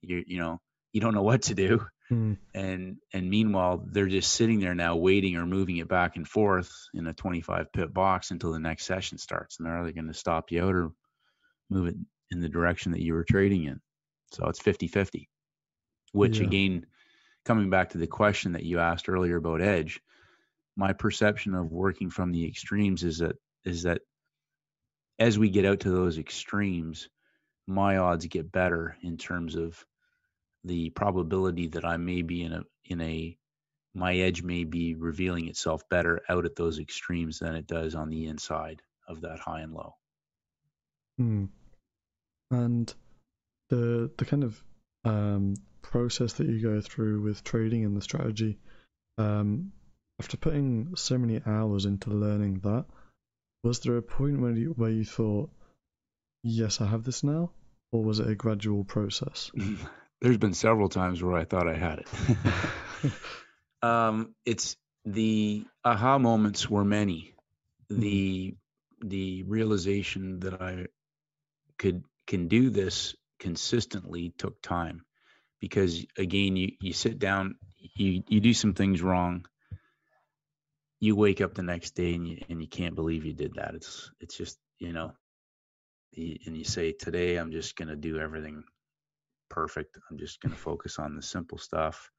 [0.00, 0.60] you you know
[0.92, 2.36] you don't know what to do Mm.
[2.54, 6.70] And and meanwhile, they're just sitting there now waiting or moving it back and forth
[6.92, 9.58] in a 25 pip box until the next session starts.
[9.58, 10.90] And they're either going to stop you out or
[11.70, 11.96] move it
[12.30, 13.80] in the direction that you were trading in.
[14.32, 15.28] So it's 50 50,
[16.12, 16.46] which yeah.
[16.46, 16.86] again,
[17.44, 20.00] coming back to the question that you asked earlier about edge,
[20.76, 24.02] my perception of working from the extremes is that is that
[25.18, 27.08] as we get out to those extremes,
[27.66, 29.82] my odds get better in terms of
[30.64, 33.36] the probability that I may be in a in a
[33.94, 38.10] my edge may be revealing itself better out at those extremes than it does on
[38.10, 39.94] the inside of that high and low.
[41.18, 41.44] Hmm.
[42.50, 42.92] And
[43.70, 44.62] the the kind of
[45.04, 48.58] um, process that you go through with trading and the strategy,
[49.18, 49.72] um,
[50.20, 52.86] after putting so many hours into learning that,
[53.62, 55.50] was there a point where you where you thought,
[56.42, 57.52] "Yes, I have this now,"
[57.92, 59.52] or was it a gradual process?
[60.24, 63.12] there's been several times where I thought I had it.
[63.86, 67.34] um, it's the aha moments were many.
[67.92, 68.00] Mm-hmm.
[68.00, 68.54] The
[69.04, 70.86] the realization that I
[71.76, 75.04] could can do this consistently took time
[75.60, 79.44] because again you you sit down you you do some things wrong
[81.00, 83.74] you wake up the next day and you and you can't believe you did that
[83.74, 85.12] it's it's just you know
[86.16, 88.64] and you say today i'm just going to do everything
[89.48, 89.98] perfect.
[90.10, 92.10] I'm just going to focus on the simple stuff.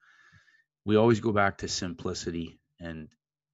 [0.85, 3.07] We always go back to simplicity and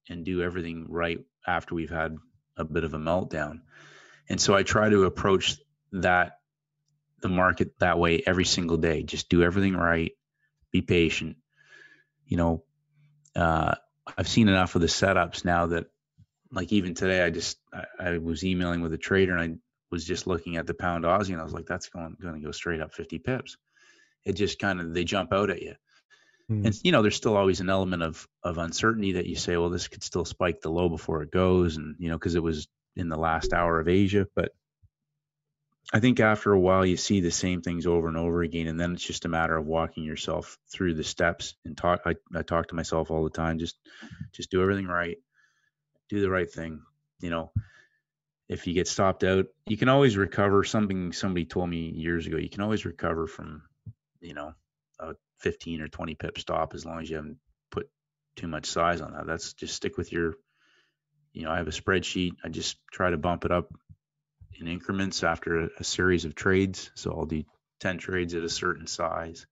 [0.08, 2.16] and do everything right after we've had
[2.56, 3.60] a bit of a meltdown.
[4.28, 5.58] And so I try to approach
[5.92, 6.38] that
[7.20, 9.02] the market that way every single day.
[9.02, 10.12] Just do everything right,
[10.72, 11.36] be patient.
[12.26, 12.64] You know,
[13.36, 13.74] uh,
[14.18, 15.86] I've seen enough of the setups now that
[16.50, 19.58] like even today, I just I, I, was emailing with a trader and I
[19.92, 22.40] was just looking at the pound Aussie and I was like, that's going going to
[22.40, 23.56] go straight up 50 pips.
[24.24, 25.74] It just kind of they jump out at you.
[26.50, 26.66] Mm.
[26.66, 29.70] And you know, there's still always an element of of uncertainty that you say, well,
[29.70, 32.68] this could still spike the low before it goes, and you know, because it was
[32.96, 34.26] in the last hour of Asia.
[34.34, 34.52] But
[35.92, 38.78] I think after a while, you see the same things over and over again, and
[38.78, 42.02] then it's just a matter of walking yourself through the steps and talk.
[42.06, 43.58] I, I talk to myself all the time.
[43.58, 43.76] Just
[44.32, 45.18] just do everything right,
[46.08, 46.82] do the right thing.
[47.20, 47.52] You know,
[48.52, 50.62] if you get stopped out, you can always recover.
[50.62, 52.36] Something somebody told me years ago.
[52.36, 53.62] You can always recover from,
[54.20, 54.52] you know,
[55.00, 57.38] a 15 or 20 pip stop as long as you haven't
[57.70, 57.88] put
[58.36, 59.26] too much size on that.
[59.26, 60.34] That's just stick with your,
[61.32, 62.32] you know, I have a spreadsheet.
[62.44, 63.72] I just try to bump it up
[64.60, 66.90] in increments after a, series of trades.
[66.94, 67.44] So I'll do
[67.80, 69.46] 10 trades at a certain size.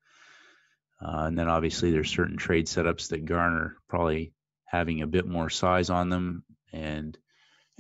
[1.02, 4.34] Uh, and then obviously there's certain trade setups that garner probably
[4.66, 6.44] having a bit more size on them.
[6.70, 7.16] And,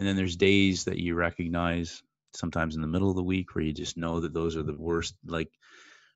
[0.00, 3.62] and then there's days that you recognize sometimes in the middle of the week where
[3.62, 5.14] you just know that those are the worst.
[5.26, 5.50] Like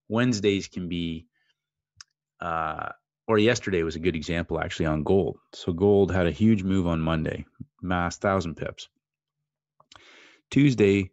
[0.09, 1.27] Wednesdays can be
[2.41, 2.89] uh,
[3.29, 5.37] or yesterday was a good example actually on gold.
[5.53, 7.45] So gold had a huge move on Monday,
[7.83, 8.89] mass thousand pips.
[10.51, 11.11] Tuesday,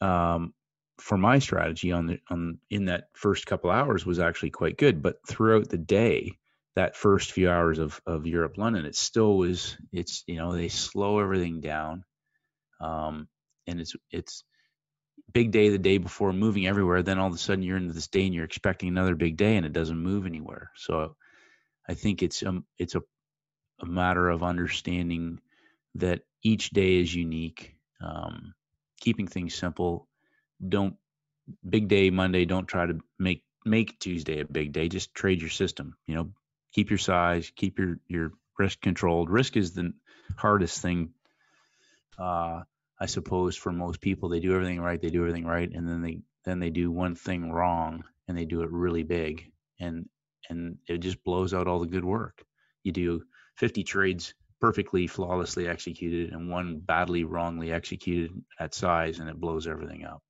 [0.00, 0.54] um,
[0.98, 5.02] for my strategy on the on in that first couple hours was actually quite good,
[5.02, 6.38] but throughout the day,
[6.76, 9.76] that first few hours of of Europe London, it still was.
[9.92, 12.04] It's you know they slow everything down,
[12.80, 13.28] um,
[13.66, 14.44] and it's it's
[15.32, 18.08] big day the day before moving everywhere then all of a sudden you're into this
[18.08, 21.16] day and you're expecting another big day and it doesn't move anywhere so
[21.88, 23.02] i think it's um it's a,
[23.80, 25.40] a matter of understanding
[25.96, 28.54] that each day is unique um,
[29.00, 30.06] keeping things simple
[30.66, 30.96] don't
[31.68, 35.50] big day monday don't try to make make tuesday a big day just trade your
[35.50, 36.30] system you know
[36.76, 39.92] keep your size keep your your risk controlled risk is the
[40.36, 41.10] hardest thing
[42.18, 42.60] uh
[42.98, 46.02] I suppose for most people they do everything right, they do everything right, and then
[46.02, 50.08] they then they do one thing wrong and they do it really big, and
[50.48, 52.44] and it just blows out all the good work.
[52.82, 53.22] You do
[53.56, 59.66] 50 trades perfectly flawlessly executed and one badly wrongly executed at size and it blows
[59.66, 60.22] everything up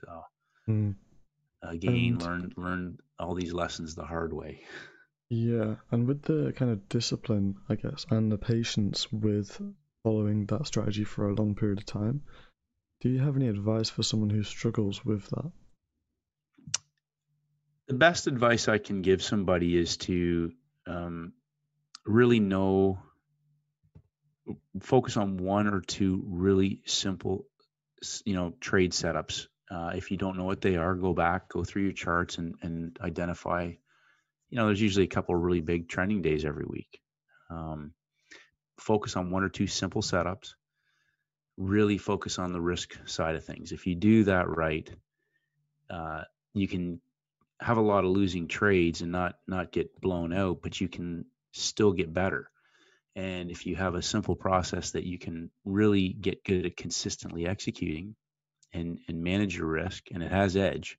[0.00, 0.24] so
[0.68, 0.94] mm.
[1.62, 4.60] again and, learn learn all these lessons the hard way
[5.30, 9.60] yeah and with the kind of discipline i guess and the patience with
[10.02, 12.22] following that strategy for a long period of time.
[13.00, 15.52] Do you have any advice for someone who struggles with that?
[17.88, 20.52] The best advice I can give somebody is to
[20.86, 21.32] um,
[22.06, 22.98] really know,
[24.80, 27.46] focus on one or two really simple,
[28.24, 29.46] you know, trade setups.
[29.70, 32.54] Uh, if you don't know what they are, go back, go through your charts, and
[32.62, 33.72] and identify.
[34.50, 37.00] You know, there's usually a couple really big trending days every week.
[37.50, 37.92] Um,
[38.78, 40.54] focus on one or two simple setups,
[41.56, 43.72] really focus on the risk side of things.
[43.72, 44.88] If you do that right,
[45.90, 46.22] uh,
[46.54, 47.00] you can
[47.60, 51.24] have a lot of losing trades and not not get blown out, but you can
[51.52, 52.50] still get better.
[53.16, 57.48] And if you have a simple process that you can really get good at consistently
[57.48, 58.14] executing
[58.72, 60.98] and, and manage your risk and it has edge,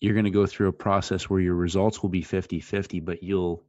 [0.00, 3.22] you're going to go through a process where your results will be 50 50, but
[3.22, 3.62] you'll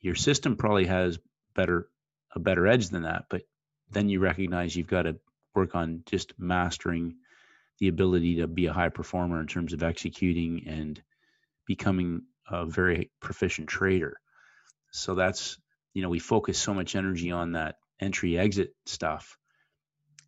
[0.00, 1.18] your system probably has
[1.54, 1.88] better
[2.34, 3.42] a better edge than that but
[3.90, 5.16] then you recognize you've got to
[5.54, 7.16] work on just mastering
[7.78, 11.02] the ability to be a high performer in terms of executing and
[11.66, 14.20] becoming a very proficient trader.
[14.90, 15.58] So that's
[15.92, 19.38] you know we focus so much energy on that entry exit stuff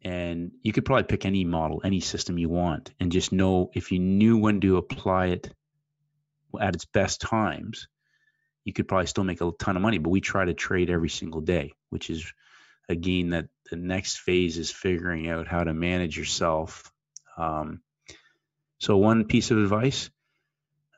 [0.02, 3.92] and you could probably pick any model any system you want and just know if
[3.92, 5.50] you knew when to apply it
[6.60, 7.88] at its best times
[8.66, 9.98] you could probably still make a ton of money.
[9.98, 12.30] But we try to trade every single day, which is
[12.88, 16.92] again that the next phase is figuring out how to manage yourself.
[17.38, 17.80] Um,
[18.78, 20.10] so one piece of advice,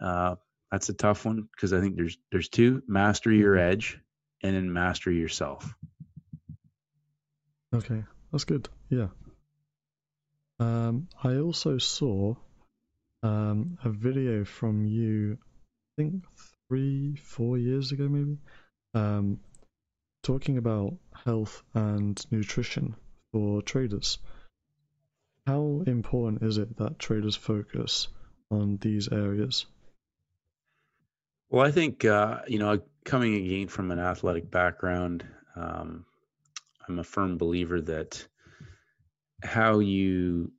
[0.01, 0.37] uh,
[0.73, 3.71] that's a tough one because I think there's there's two: master your mm-hmm.
[3.71, 3.99] edge,
[4.43, 5.75] and then master yourself.
[7.75, 8.69] Okay, that's good.
[8.89, 9.09] Yeah.
[10.61, 12.35] Um, I also saw
[13.23, 15.39] um, a video from you,
[15.99, 16.25] I think
[16.69, 18.39] three, four years ago, maybe,
[18.95, 19.41] um,
[20.23, 22.97] talking about health and nutrition
[23.33, 24.19] for traders.
[25.47, 28.09] How important is it that traders focus
[28.51, 29.67] on these areas?
[31.51, 35.25] Well, I think uh, you know, coming again from an athletic background,
[35.57, 36.05] um,
[36.89, 38.27] I'm a firm believer that
[39.43, 40.53] how you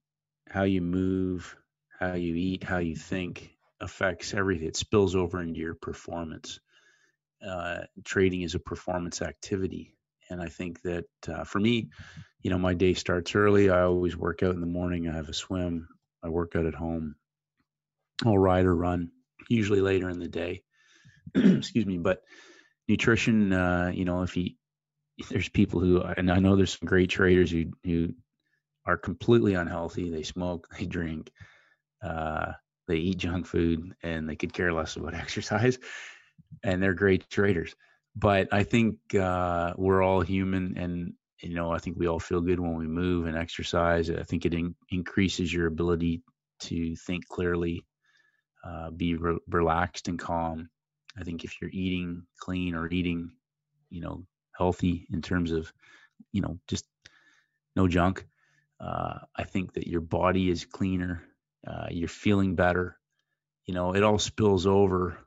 [0.48, 1.56] how you move,
[2.00, 3.52] how you eat, how you think
[3.82, 4.68] affects everything.
[4.68, 6.60] It spills over into your performance.
[7.46, 9.96] Uh, trading is a performance activity,
[10.30, 11.90] And I think that uh, for me,
[12.42, 13.70] you know, my day starts early.
[13.70, 15.08] I always work out in the morning.
[15.08, 15.88] I have a swim.
[16.24, 17.16] I work out at home.
[18.26, 19.12] I'll ride or run,
[19.50, 20.64] usually later in the day.
[21.36, 21.98] Excuse me.
[21.98, 22.22] But
[22.88, 24.52] nutrition, uh, you know, if you,
[25.30, 28.14] there's people who, and I know there's some great traders who, who
[28.86, 30.10] are completely unhealthy.
[30.10, 31.32] They smoke, they drink,
[32.04, 32.54] uh,
[32.88, 35.78] they eat junk food, and they could care less about exercise.
[36.64, 37.76] And they're great traders.
[38.16, 42.42] But I think uh, we're all human, and you know, I think we all feel
[42.42, 44.10] good when we move and exercise.
[44.10, 46.24] I think it in- increases your ability
[46.62, 47.86] to think clearly,
[48.64, 50.70] uh, be re- relaxed and calm.
[51.18, 53.32] I think if you're eating clean or eating,
[53.90, 54.26] you know,
[54.60, 55.74] healthy in terms of,
[56.32, 56.86] you know, just
[57.76, 58.28] no junk,
[58.80, 61.24] uh, I think that your body is cleaner.
[61.66, 62.98] Uh, you're feeling better.
[63.66, 65.18] You know, it all spills over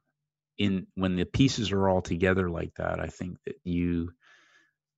[0.58, 3.00] in when the pieces are all together like that.
[3.00, 4.12] I think that you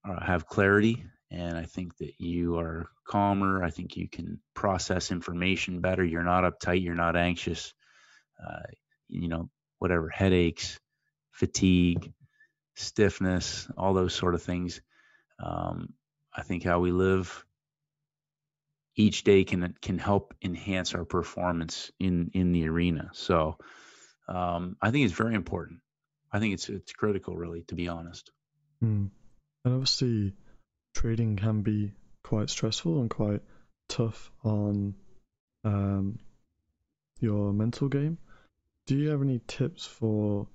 [0.08, 3.62] uh, have clarity and I think that you are calmer.
[3.62, 6.04] I think you can process information better.
[6.04, 6.82] You're not uptight.
[6.82, 7.72] You're not anxious.
[8.44, 8.62] Uh,
[9.08, 10.78] you know, whatever headaches,
[11.32, 12.12] fatigue,
[12.74, 14.80] stiffness, all those sort of things.
[15.42, 15.94] Um,
[16.34, 17.44] I think how we live
[18.96, 23.10] each day can can help enhance our performance in in the arena.
[23.12, 23.58] So
[24.28, 25.80] um, I think it's very important.
[26.32, 28.30] I think it's it's critical, really, to be honest.
[28.82, 29.10] Mm.
[29.64, 30.34] And obviously,
[30.94, 33.42] trading can be quite stressful and quite
[33.88, 34.94] tough on
[35.64, 36.18] um,
[37.20, 38.18] your mental game.
[38.86, 40.48] Do you have any tips for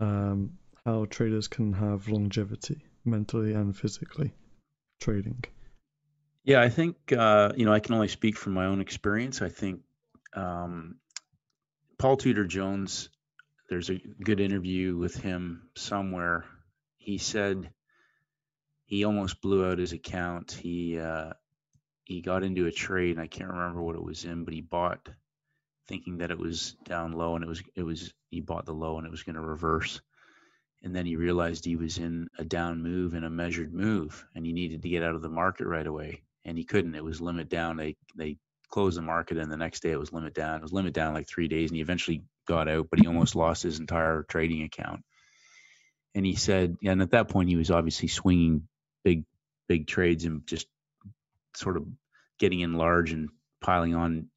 [0.00, 4.32] um, how traders can have longevity mentally and physically
[5.00, 5.44] trading?
[6.44, 9.42] Yeah, I think uh, you know I can only speak from my own experience.
[9.42, 9.82] I think
[10.34, 10.96] um,
[11.98, 13.08] Paul Tudor Jones.
[13.70, 16.44] There's a good interview with him somewhere.
[16.98, 17.70] He said
[18.84, 20.52] he almost blew out his account.
[20.52, 21.32] He uh,
[22.04, 24.60] he got into a trade, and I can't remember what it was in, but he
[24.60, 25.08] bought
[25.88, 28.98] thinking that it was down low, and it was it was he bought the low,
[28.98, 30.00] and it was going to reverse
[30.82, 34.44] and then he realized he was in a down move and a measured move and
[34.44, 36.94] he needed to get out of the market right away and he couldn't.
[36.94, 37.76] It was limit down.
[37.76, 40.56] They they closed the market, and the next day it was limit down.
[40.56, 43.36] It was limit down like three days, and he eventually got out, but he almost
[43.36, 45.02] lost his entire trading account.
[46.14, 48.68] And he said, and at that point he was obviously swinging
[49.04, 49.24] big
[49.68, 50.66] big trades and just
[51.56, 51.86] sort of
[52.38, 53.30] getting in large and
[53.60, 54.28] piling on,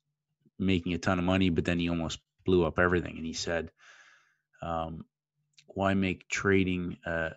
[0.59, 1.49] making a ton of money.
[1.49, 3.17] But then he almost blew up everything.
[3.17, 3.71] And he said,
[4.61, 5.05] um,
[5.75, 7.29] "Why make trading uh,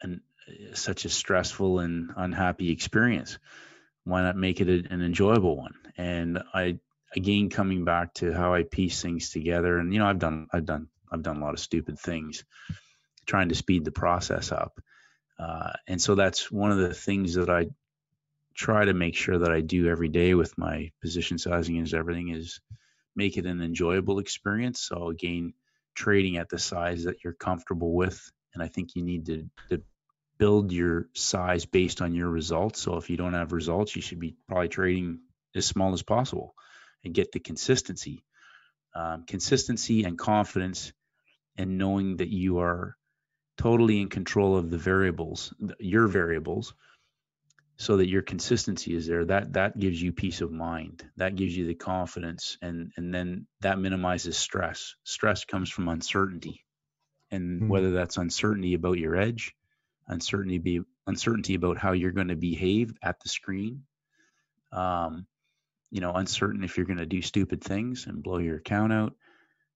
[0.00, 0.22] an,
[0.72, 3.38] such a stressful and unhappy experience?"
[4.04, 5.74] why not make it a, an enjoyable one?
[5.96, 6.78] And I
[7.16, 10.66] again coming back to how I piece things together, and you know I've done I've
[10.66, 12.44] done I've done a lot of stupid things,
[13.26, 14.80] trying to speed the process up,
[15.38, 17.66] uh, and so that's one of the things that I
[18.54, 22.28] try to make sure that I do every day with my position sizing is everything
[22.28, 22.60] is
[23.16, 24.80] make it an enjoyable experience.
[24.80, 25.54] So again,
[25.94, 29.82] trading at the size that you're comfortable with, and I think you need to, to
[30.38, 32.80] build your size based on your results.
[32.80, 35.20] So if you don't have results, you should be probably trading
[35.54, 36.54] as small as possible
[37.04, 38.24] and get the consistency.
[38.94, 40.92] Um, consistency and confidence
[41.56, 42.96] and knowing that you are
[43.56, 46.74] totally in control of the variables, your variables,
[47.76, 49.24] so that your consistency is there.
[49.24, 51.04] That that gives you peace of mind.
[51.16, 54.94] That gives you the confidence, and and then that minimizes stress.
[55.04, 56.64] Stress comes from uncertainty,
[57.30, 57.68] and mm-hmm.
[57.68, 59.54] whether that's uncertainty about your edge,
[60.06, 63.82] uncertainty be uncertainty about how you're going to behave at the screen
[64.74, 65.26] um,
[65.90, 69.14] you know uncertain if you're going to do stupid things and blow your account out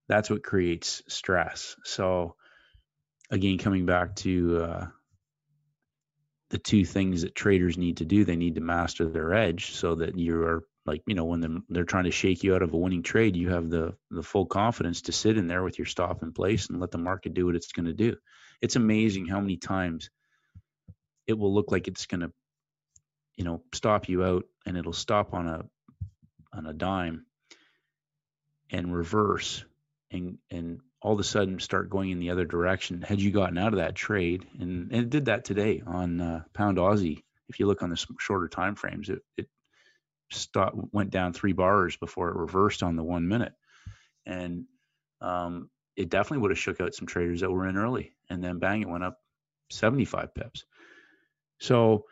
[0.08, 2.34] that's what creates stress so
[3.30, 4.86] again coming back to uh,
[6.50, 9.94] the two things that traders need to do they need to master their edge so
[9.96, 12.76] that you are like you know when they're, trying to shake you out of a
[12.76, 16.22] winning trade you have the the full confidence to sit in there with your stop
[16.22, 18.16] in place and let the market do what it's going to do.
[18.60, 20.10] It's amazing how many times
[21.26, 22.32] it will look like it's going to
[23.36, 25.64] you know stop you out and it'll stop on a
[26.52, 27.26] on a dime
[28.70, 29.64] and reverse
[30.10, 33.02] and and all of a sudden start going in the other direction.
[33.02, 36.42] Had you gotten out of that trade and, and it did that today on uh,
[36.54, 39.48] pound aussie if you look on the shorter time frames it, it
[40.30, 43.52] stopped, went down three bars before it reversed on the one minute.
[44.26, 44.64] And
[45.20, 48.58] um, it definitely would have shook out some traders that were in early and then
[48.58, 49.18] bang it went up
[49.70, 50.64] 75 pips.
[51.60, 52.04] So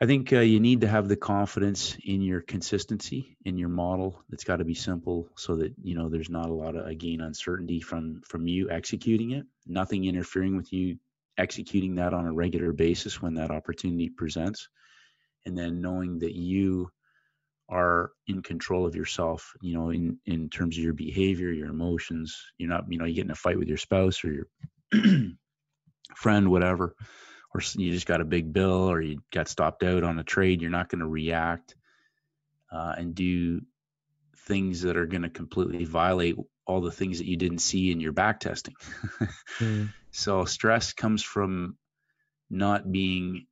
[0.00, 4.22] I think uh, you need to have the confidence in your consistency in your model.
[4.32, 7.20] It's got to be simple so that you know there's not a lot of again
[7.20, 9.46] uncertainty from from you executing it.
[9.66, 10.98] Nothing interfering with you
[11.38, 14.68] executing that on a regular basis when that opportunity presents
[15.46, 16.90] and then knowing that you
[17.68, 22.52] are in control of yourself you know in in terms of your behavior your emotions
[22.58, 24.46] you're not you know you get in a fight with your spouse or your
[26.14, 26.94] friend whatever
[27.54, 30.60] or you just got a big bill or you got stopped out on a trade
[30.60, 31.74] you're not going to react
[32.72, 33.60] uh, and do
[34.46, 36.36] things that are going to completely violate
[36.66, 38.74] all the things that you didn't see in your back testing
[39.58, 39.88] mm.
[40.10, 41.76] so stress comes from
[42.50, 43.46] not being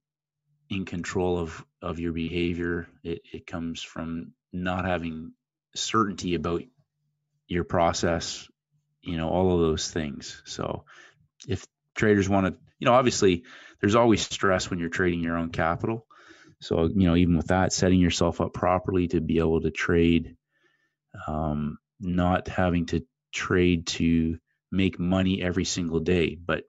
[0.73, 2.89] in control of of your behavior.
[3.05, 5.33] It, it comes from not having
[5.75, 6.63] certainty about
[7.47, 8.49] your process.
[9.03, 10.43] You know, all of those things.
[10.47, 10.85] So,
[11.49, 13.45] if traders want to, you know, obviously
[13.81, 16.05] there's always stress when you're trading your own capital.
[16.61, 20.35] So, you know, even with that, setting yourself up properly to be able to trade,
[21.29, 24.37] um, not having to trade to
[24.73, 26.65] make money every single day, but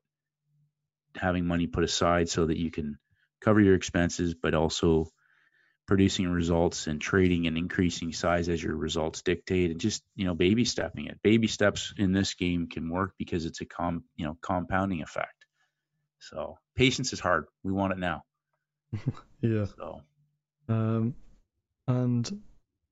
[1.15, 2.99] having money put aside so that you can
[3.41, 5.07] cover your expenses, but also
[5.87, 10.33] producing results and trading and increasing size as your results dictate and just you know
[10.33, 14.25] baby stepping it baby steps in this game can work because it's a com you
[14.25, 15.42] know compounding effect
[16.29, 17.45] so patience is hard.
[17.63, 18.23] We want it now.
[19.41, 19.65] Yeah.
[19.65, 20.01] So.
[20.69, 21.15] Um
[21.87, 22.41] and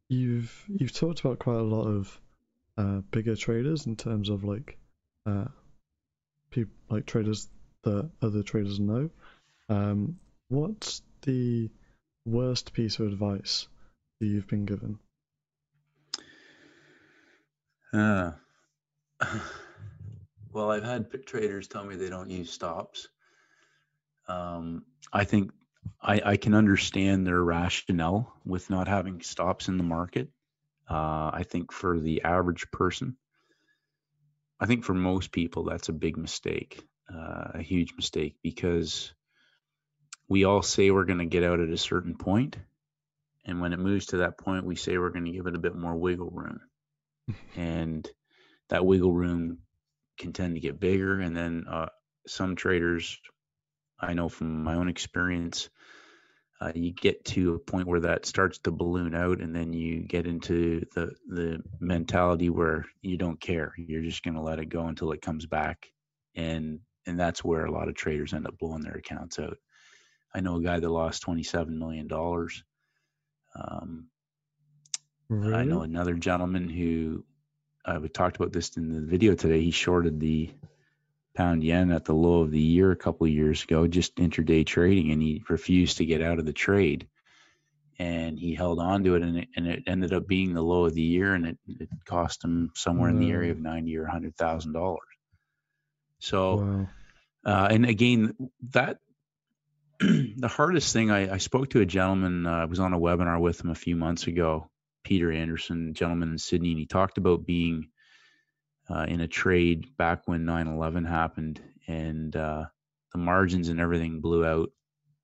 [0.10, 2.22] you've you've talked about quite a lot of
[2.78, 4.78] uh bigger traders in terms of like
[5.26, 5.46] uh
[6.50, 7.48] people like traders
[7.84, 9.10] that other traders know.
[9.70, 10.20] Um
[10.52, 11.70] What's the
[12.26, 13.70] worst piece of advice
[14.20, 15.00] that you've been given?
[17.94, 18.32] Uh,
[20.52, 23.08] well, I've had traders tell me they don't use stops.
[24.32, 25.52] Um, I think
[26.02, 30.30] I, I, can understand their rationale with not having stops in the market.
[30.90, 33.18] Uh, I think for the average person,
[34.60, 39.12] I think for most people, that's a big mistake, uh, a huge mistake, because
[40.30, 42.58] we all say we're going to get out at a certain point,
[43.46, 45.60] and when it moves to that point, we say we're going to give it a
[45.60, 46.60] bit more wiggle room,
[47.56, 48.08] and
[48.70, 49.60] that wiggle room
[50.20, 51.20] can tend to get bigger.
[51.20, 51.88] And then uh,
[52.28, 53.20] some traders,
[54.02, 55.70] I know from my own experience,
[56.60, 60.02] uh, you get to a point where that starts to balloon out, and then you
[60.02, 63.74] get into the the mentality where you don't care.
[63.78, 65.92] You're just going to let it go until it comes back,
[66.36, 69.58] and and that's where a lot of traders end up blowing their accounts out.
[70.34, 72.64] I know a guy that lost twenty-seven million dollars.
[73.56, 74.08] Um,
[75.30, 75.54] really?
[75.54, 77.26] I know another gentleman who
[77.86, 79.62] uh, we talked about this in the video today.
[79.62, 80.52] He shorted the
[81.36, 84.66] pound yen at the low of the year a couple of years ago, just intraday
[84.66, 87.08] trading, and he refused to get out of the trade.
[88.00, 90.86] And he held on to it, and it, and it ended up being the low
[90.86, 94.06] of the year, and it, it cost him somewhere in the area of ninety or
[94.06, 95.02] hundred thousand dollars.
[96.18, 96.88] So, wow.
[97.46, 98.34] uh, and again,
[98.72, 98.98] that
[100.02, 103.40] the hardest thing I, I, spoke to a gentleman uh, I was on a webinar
[103.40, 104.72] with him a few months ago
[105.04, 107.90] peter anderson gentleman in sydney and he talked about being
[108.90, 112.66] uh, in a trade back when 9-11 happened and uh,
[113.14, 114.72] the margins and everything blew out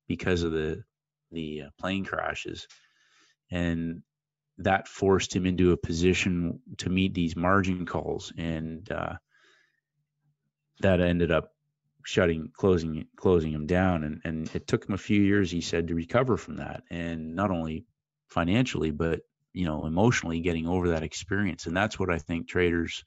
[0.06, 0.82] because of the
[1.30, 2.66] the uh, plane crashes.
[3.50, 4.02] And
[4.58, 9.14] that forced him into a position to meet these margin calls and uh,
[10.80, 11.52] that ended up
[12.04, 15.88] shutting closing closing him down and and it took him a few years he said
[15.88, 17.84] to recover from that and not only
[18.28, 19.20] financially but
[19.52, 21.66] you know emotionally getting over that experience.
[21.66, 23.04] And that's what i think traders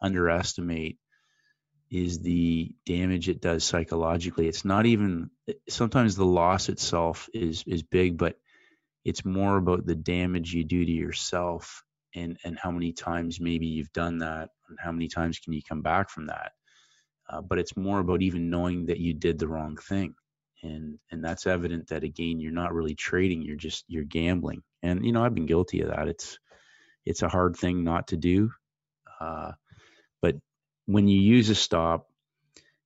[0.00, 0.98] underestimate
[1.90, 4.48] is the damage it does psychologically.
[4.48, 5.30] It's not even
[5.68, 8.36] sometimes the loss itself is is big but
[9.04, 11.84] it's more about the damage you do to yourself
[12.14, 15.62] and and how many times maybe you've done that and how many times can you
[15.66, 16.52] come back from that.
[17.28, 20.14] Uh, but it's more about even knowing that you did the wrong thing.
[20.62, 24.62] And and that's evident that again you're not really trading you're just you're gambling.
[24.82, 26.08] And you know i've been guilty of that.
[26.08, 26.38] It's
[27.04, 28.50] it's a hard thing not to do.
[29.20, 29.52] Uh,
[30.22, 30.36] but
[30.86, 32.08] when you use a stop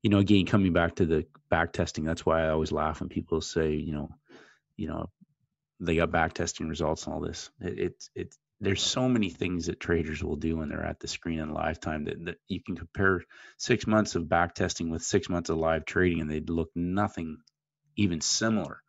[0.03, 3.09] you know again coming back to the back testing that's why i always laugh when
[3.09, 4.11] people say you know
[4.77, 5.07] you know
[5.81, 9.67] they got back testing results and all this it, it's it's there's so many things
[9.67, 12.63] that traders will do when they're at the screen in live time that, that you
[12.63, 13.25] can compare
[13.57, 17.39] six months of back testing with six months of live trading and they'd look nothing
[17.97, 18.83] even similar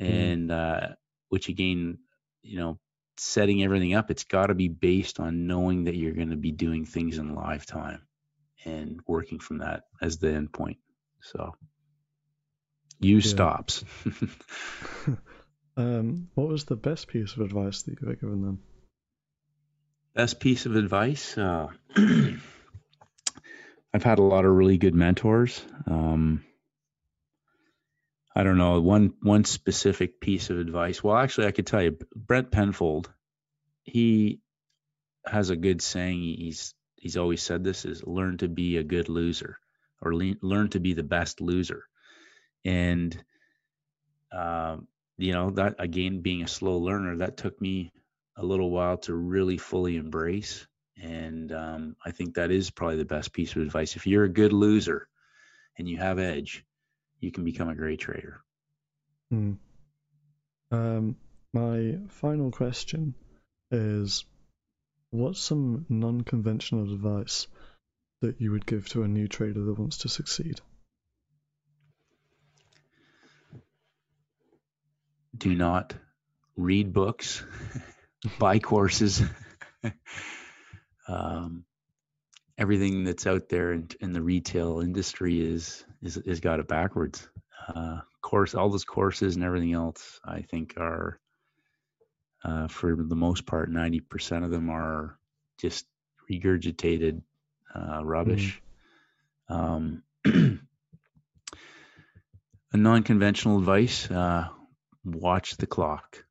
[0.00, 0.08] mm.
[0.08, 0.88] and uh,
[1.28, 1.98] which again
[2.42, 2.78] you know
[3.18, 6.52] setting everything up it's got to be based on knowing that you're going to be
[6.52, 8.02] doing things in live time
[8.64, 10.76] and working from that as the endpoint
[11.20, 11.54] so
[13.00, 13.28] you yeah.
[13.28, 13.84] stops
[15.76, 18.58] um, what was the best piece of advice that you've given them
[20.18, 21.38] Best piece of advice.
[21.38, 21.68] Uh,
[23.94, 25.64] I've had a lot of really good mentors.
[25.86, 26.44] Um,
[28.38, 31.02] I don't know one one specific piece of advice.
[31.02, 33.12] Well, actually, I could tell you, Brent Penfold,
[33.82, 34.40] he
[35.26, 36.20] has a good saying.
[36.20, 39.58] He's he's always said this is learn to be a good loser
[40.00, 41.82] or le- learn to be the best loser,
[42.64, 43.20] and
[44.30, 44.86] um,
[45.16, 47.90] you know that again being a slow learner that took me
[48.36, 50.66] a little while to really fully embrace
[51.02, 54.28] and um, i think that is probably the best piece of advice if you're a
[54.28, 55.08] good loser
[55.76, 56.64] and you have edge
[57.20, 58.40] you can become a great trader
[59.30, 59.52] hmm.
[60.70, 61.16] um,
[61.52, 63.14] my final question
[63.70, 64.24] is
[65.10, 67.46] what's some non-conventional advice
[68.20, 70.60] that you would give to a new trader that wants to succeed
[75.38, 75.94] do not
[76.56, 77.44] read books,
[78.38, 79.22] buy courses.
[81.08, 81.64] um,
[82.58, 87.26] everything that's out there in, in, the retail industry is is is got it backwards.
[87.68, 91.18] Uh, course, all those courses and everything else, I think, are
[92.44, 95.18] uh, for the most part, ninety percent of them are
[95.58, 95.86] just
[96.30, 97.22] regurgitated
[97.74, 98.60] uh, rubbish.
[99.50, 99.56] Mm.
[99.56, 100.02] Um,
[102.72, 104.48] a non-conventional advice uh,
[105.04, 106.22] watch the clock.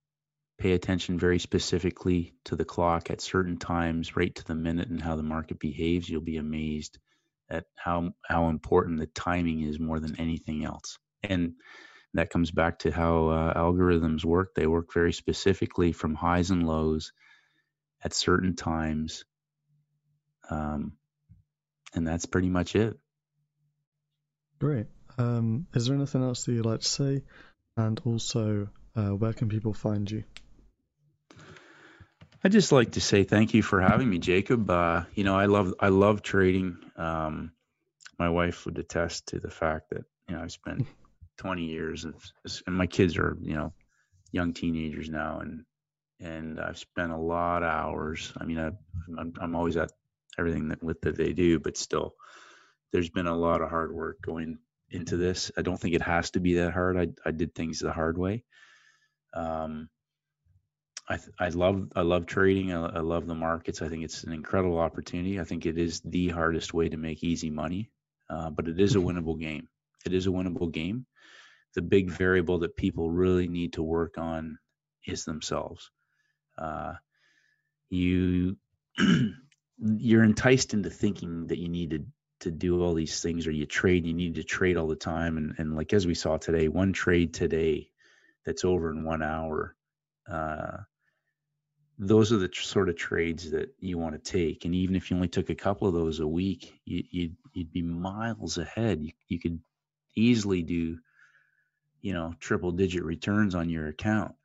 [0.57, 5.01] Pay attention very specifically to the clock at certain times, right to the minute, and
[5.01, 6.09] how the market behaves.
[6.09, 6.97] You'll be amazed
[7.49, 10.97] at how how important the timing is more than anything else.
[11.21, 11.53] And
[12.15, 14.55] that comes back to how uh, algorithms work.
[14.55, 17.11] They work very specifically from highs and lows
[18.03, 19.25] at certain times,
[20.49, 20.93] um,
[21.93, 22.97] and that's pretty much it.
[24.59, 24.87] Great.
[25.19, 27.23] Um, is there anything else that you'd like to say?
[27.75, 30.23] And also, uh, where can people find you?
[32.47, 34.69] I'd just like to say thank you for having me, Jacob.
[34.69, 36.77] Uh, you know, I love I love trading.
[36.95, 37.51] Um,
[38.17, 40.87] my wife would attest to the fact that you know I've spent
[41.39, 42.15] 20 years, of,
[42.65, 43.73] and my kids are you know
[44.31, 45.65] young teenagers now, and
[46.21, 48.31] and I've spent a lot of hours.
[48.37, 48.71] I mean, I,
[49.19, 49.91] I'm I'm always at
[50.39, 52.15] everything that with that they do, but still,
[52.93, 54.57] there's been a lot of hard work going
[54.89, 55.51] into this.
[55.57, 56.97] I don't think it has to be that hard.
[56.97, 58.45] I I did things the hard way.
[59.33, 59.89] Um,
[61.09, 62.73] I I love I love trading.
[62.73, 63.81] I, I love the markets.
[63.81, 65.39] I think it's an incredible opportunity.
[65.39, 67.89] I think it is the hardest way to make easy money,
[68.29, 69.17] uh, but it is a mm-hmm.
[69.17, 69.67] winnable game.
[70.05, 71.05] It is a winnable game.
[71.75, 74.57] The big variable that people really need to work on
[75.05, 75.91] is themselves.
[76.57, 76.93] Uh,
[77.89, 78.57] you
[79.77, 82.05] you're enticed into thinking that you need to
[82.39, 85.37] to do all these things or you trade you need to trade all the time
[85.37, 87.89] and, and like as we saw today one trade today
[88.45, 89.75] that's over in one hour
[90.31, 90.77] uh,
[91.99, 95.09] those are the tr- sort of trades that you want to take and even if
[95.09, 98.57] you only took a couple of those a week you, would you'd, you'd be miles
[98.57, 99.01] ahead.
[99.01, 99.59] You, you could
[100.15, 100.97] easily do
[102.01, 104.35] you know triple digit returns on your account.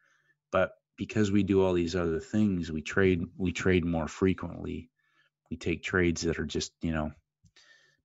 [0.50, 4.88] But because we do all these other things we trade we trade more frequently.
[5.50, 7.12] We take trades that are just you know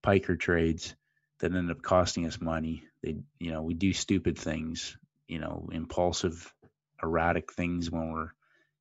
[0.01, 0.95] piker trades
[1.39, 2.83] that end up costing us money.
[3.03, 6.53] They, you know, we do stupid things, you know, impulsive,
[7.01, 8.31] erratic things when we're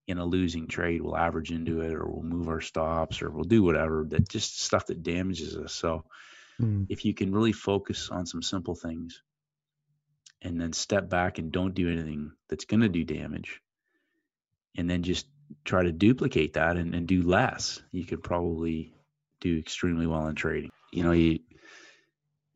[0.06, 1.02] in a losing trade.
[1.02, 4.04] We'll average into it, or we'll move our stops, or we'll do whatever.
[4.08, 5.72] That just stuff that damages us.
[5.72, 6.04] So,
[6.60, 6.86] mm.
[6.88, 9.22] if you can really focus on some simple things,
[10.42, 13.60] and then step back and don't do anything that's going to do damage,
[14.76, 15.26] and then just
[15.64, 18.94] try to duplicate that and, and do less, you could probably
[19.40, 21.38] do extremely well in trading you know you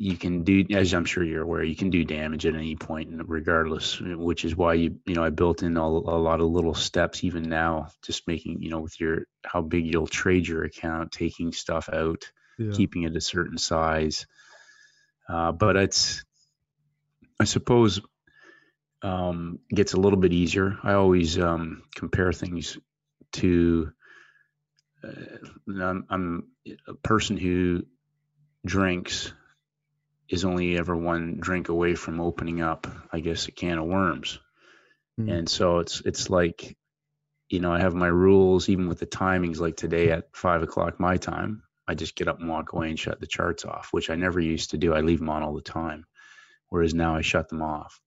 [0.00, 3.10] you can do as i'm sure you're aware you can do damage at any point
[3.26, 6.74] regardless which is why you you know i built in a, a lot of little
[6.74, 11.12] steps even now just making you know with your how big you'll trade your account
[11.12, 12.72] taking stuff out yeah.
[12.72, 14.26] keeping it a certain size
[15.28, 16.24] uh, but it's
[17.38, 18.00] i suppose
[19.02, 22.78] um, gets a little bit easier i always um, compare things
[23.32, 23.92] to
[25.04, 26.46] uh, I'm, I'm
[26.88, 27.84] a person who
[28.64, 29.34] drinks
[30.30, 34.38] is only ever one drink away from opening up, I guess, a can of worms.
[35.20, 35.32] Mm.
[35.32, 36.76] And so it's it's like,
[37.48, 39.58] you know, I have my rules, even with the timings.
[39.58, 42.98] Like today at five o'clock my time, I just get up and walk away and
[42.98, 44.94] shut the charts off, which I never used to do.
[44.94, 46.06] I leave them on all the time,
[46.68, 48.00] whereas now I shut them off,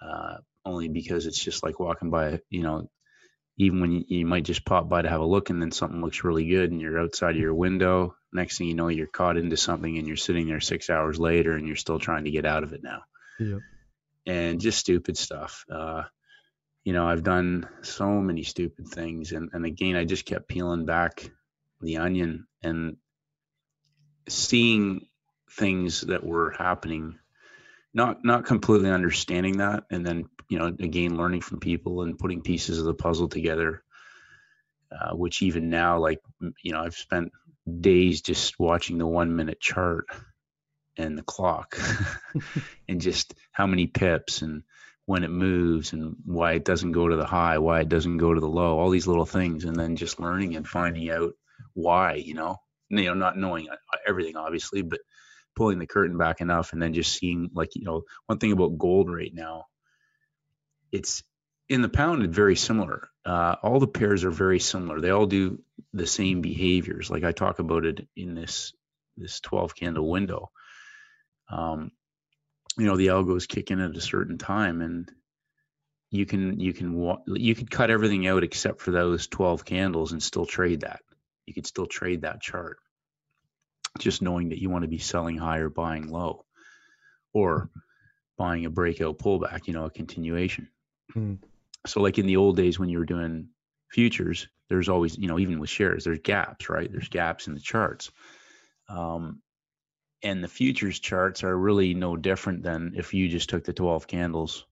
[0.00, 2.90] uh, only because it's just like walking by, you know,
[3.58, 6.00] even when you, you, might just pop by to have a look and then something
[6.00, 9.36] looks really good and you're outside of your window next thing you know you're caught
[9.36, 12.46] into something and you're sitting there six hours later and you're still trying to get
[12.46, 13.02] out of it now
[13.38, 13.58] yeah.
[14.26, 16.02] and just stupid stuff uh,
[16.84, 20.86] you know i've done so many stupid things and, and again i just kept peeling
[20.86, 21.30] back
[21.80, 22.96] the onion and
[24.28, 25.06] seeing
[25.50, 27.18] things that were happening
[27.94, 32.40] not not completely understanding that and then you know again learning from people and putting
[32.40, 33.82] pieces of the puzzle together
[34.92, 36.20] uh, which even now like
[36.62, 37.32] you know i've spent
[37.80, 40.06] days just watching the one minute chart
[40.96, 41.78] and the clock
[42.88, 44.62] and just how many pips and
[45.06, 48.34] when it moves and why it doesn't go to the high why it doesn't go
[48.34, 51.32] to the low all these little things and then just learning and finding out
[51.74, 52.56] why you know?
[52.90, 55.00] You know not knowing uh, everything obviously but
[55.56, 58.78] pulling the curtain back enough and then just seeing like you know one thing about
[58.78, 59.64] gold right now
[60.90, 61.22] it's
[61.68, 63.08] in the pound it's very similar.
[63.24, 65.00] Uh, all the pairs are very similar.
[65.00, 67.10] They all do the same behaviors.
[67.10, 68.72] Like i talk about it in this
[69.16, 70.50] this 12 candle window.
[71.50, 71.92] Um,
[72.78, 75.10] you know the algos kick in at a certain time and
[76.10, 80.22] you can you can you could cut everything out except for those 12 candles and
[80.22, 81.00] still trade that.
[81.46, 82.78] You could still trade that chart.
[83.98, 86.44] Just knowing that you want to be selling high or buying low
[87.32, 87.70] or
[88.38, 90.68] buying a breakout pullback, you know, a continuation.
[91.14, 91.38] Mm.
[91.86, 93.48] So like in the old days when you were doing
[93.90, 96.90] futures, there's always, you know, even with shares, there's gaps, right?
[96.90, 98.10] There's gaps in the charts.
[98.88, 99.42] Um,
[100.22, 104.06] and the futures charts are really no different than if you just took the 12
[104.06, 104.64] candles,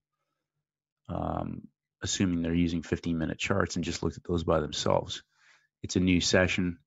[1.09, 1.67] um,
[2.03, 5.23] assuming they're using 15 minute charts and just looked at those by themselves.
[5.83, 6.79] It's a new session.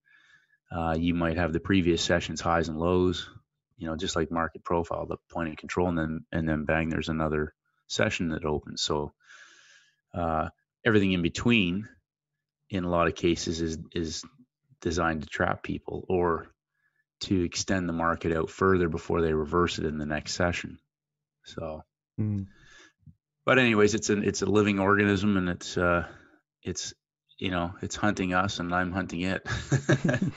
[0.72, 3.30] Uh, you might have the previous session's highs and lows,
[3.78, 6.90] you know, just like market profile, the point of control, and then and then bang,
[6.90, 7.54] there's another
[7.88, 8.82] session that opens.
[8.82, 9.14] So
[10.14, 10.50] uh,
[10.86, 11.88] everything in between,
[12.70, 14.24] in a lot of cases, is is
[14.82, 16.48] designed to trap people or
[17.22, 20.78] to extend the market out further before they reverse it in the next session.
[21.46, 21.84] So,
[22.20, 22.48] mm.
[23.46, 26.06] but anyways, it's an it's a living organism, and it's uh,
[26.64, 26.94] it's
[27.38, 29.48] you know it's hunting us, and I'm hunting it.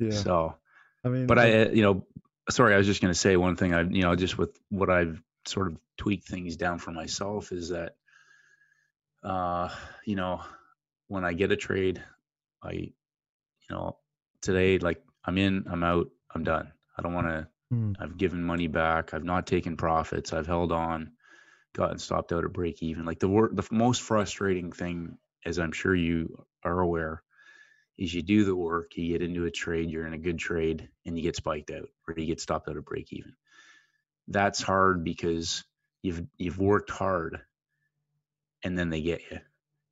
[0.00, 0.10] Yeah.
[0.12, 0.56] So,
[1.04, 2.06] I mean, but I, uh, you know,
[2.48, 3.74] sorry, I was just going to say one thing.
[3.74, 7.68] I, you know, just with what I've sort of tweaked things down for myself is
[7.68, 7.94] that,
[9.22, 9.68] uh,
[10.04, 10.42] you know,
[11.08, 12.02] when I get a trade,
[12.62, 12.92] I, you
[13.70, 13.96] know,
[14.40, 16.72] today, like I'm in, I'm out, I'm done.
[16.96, 17.96] I don't want to, mm.
[18.00, 19.14] I've given money back.
[19.14, 20.32] I've not taken profits.
[20.32, 21.12] I've held on,
[21.74, 23.04] gotten stopped out at break even.
[23.04, 27.22] Like the wor- the most frustrating thing, as I'm sure you are aware,
[27.98, 30.88] is you do the work, you get into a trade, you're in a good trade,
[31.04, 33.34] and you get spiked out or you get stopped out of break even.
[34.28, 35.64] That's hard because
[36.02, 37.40] you've you've worked hard
[38.64, 39.38] and then they get you.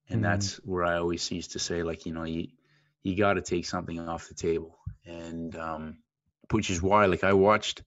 [0.08, 0.30] And mm-hmm.
[0.30, 2.48] that's where I always used to say, like, you know, you
[3.02, 4.78] you got to take something off the table.
[5.04, 5.98] And um,
[6.50, 7.82] which is why, like, I watched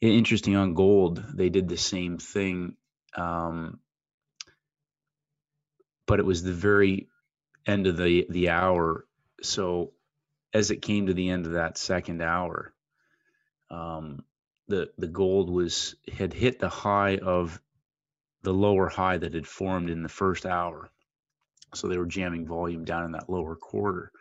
[0.00, 2.76] interesting on gold, they did the same thing.
[3.16, 3.80] Um,
[6.06, 7.08] but it was the very
[7.66, 9.06] end of the the hour
[9.44, 9.92] so
[10.52, 12.72] as it came to the end of that second hour,
[13.70, 14.24] um,
[14.68, 17.60] the the gold was had hit the high of
[18.44, 20.90] the lower high that had formed in the first hour.
[21.74, 24.12] So they were jamming volume down in that lower quarter.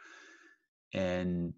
[0.93, 1.53] And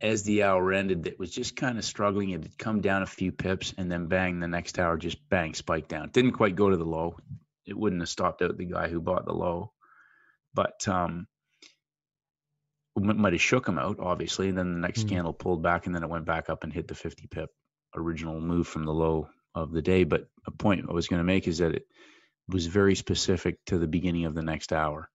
[0.00, 2.30] as the hour ended, it was just kind of struggling.
[2.30, 5.54] It had come down a few pips and then bang, the next hour just bang,
[5.54, 6.10] spiked down.
[6.10, 7.16] Didn't quite go to the low.
[7.66, 9.72] It wouldn't have stopped out the guy who bought the low.
[10.54, 11.26] But um,
[12.96, 14.48] might have shook him out, obviously.
[14.48, 15.10] And then the next mm.
[15.10, 17.50] candle pulled back, and then it went back up and hit the 50 pip
[17.94, 20.04] original move from the low of the day.
[20.04, 21.86] But a point I was going to make is that it
[22.48, 25.10] was very specific to the beginning of the next hour.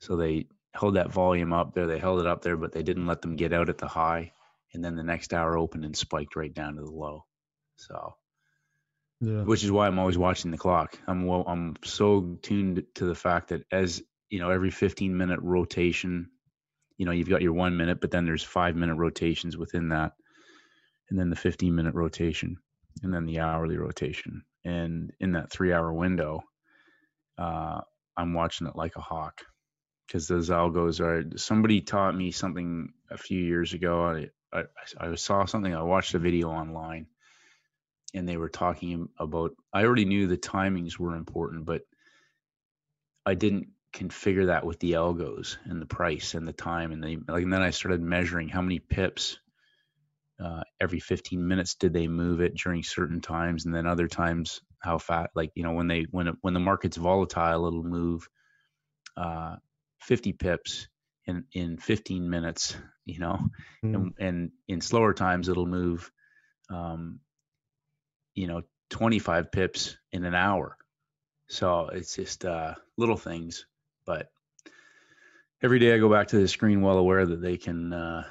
[0.00, 3.06] So they held that volume up there, they held it up there, but they didn't
[3.06, 4.32] let them get out at the high.
[4.72, 7.24] And then the next hour opened and spiked right down to the low.
[7.76, 8.14] So,
[9.20, 9.42] yeah.
[9.42, 10.96] which is why I'm always watching the clock.
[11.08, 15.40] I'm well, I'm so tuned to the fact that as you know, every 15 minute
[15.42, 16.28] rotation
[16.98, 20.12] you know you've got your one minute but then there's five minute rotations within that
[21.08, 22.58] and then the 15 minute rotation
[23.02, 24.42] and then the hourly rotation.
[24.64, 26.42] And in that three hour window
[27.38, 27.80] uh,
[28.16, 29.42] i'm watching it like a hawk
[30.06, 34.28] because those algos are somebody taught me something a few years ago.
[34.52, 34.64] I, I,
[34.98, 37.06] I saw something i watched a video online
[38.14, 41.82] and they were talking about i already knew the timings were important but
[43.24, 47.18] i didn't configure that with the algos and the price and the time and the
[47.28, 49.38] like and then I started measuring how many pips
[50.42, 54.60] uh, every 15 minutes did they move it during certain times and then other times
[54.80, 58.28] how fat like you know when they when it, when the market's volatile it'll move
[59.16, 59.56] uh,
[60.02, 60.88] 50 pips
[61.26, 63.38] in in 15 minutes you know
[63.84, 63.94] mm.
[63.94, 66.10] and, and, in slower times it'll move
[66.70, 67.18] um,
[68.34, 70.76] you know 25 pips in an hour
[71.48, 73.66] so it's just uh, little things
[74.06, 74.30] but
[75.62, 78.24] every day I go back to the screen well aware that they can uh,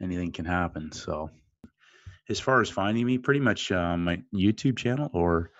[0.00, 0.92] anything can happen.
[0.92, 1.30] So
[2.28, 5.50] as far as finding me, pretty much uh, my YouTube channel, or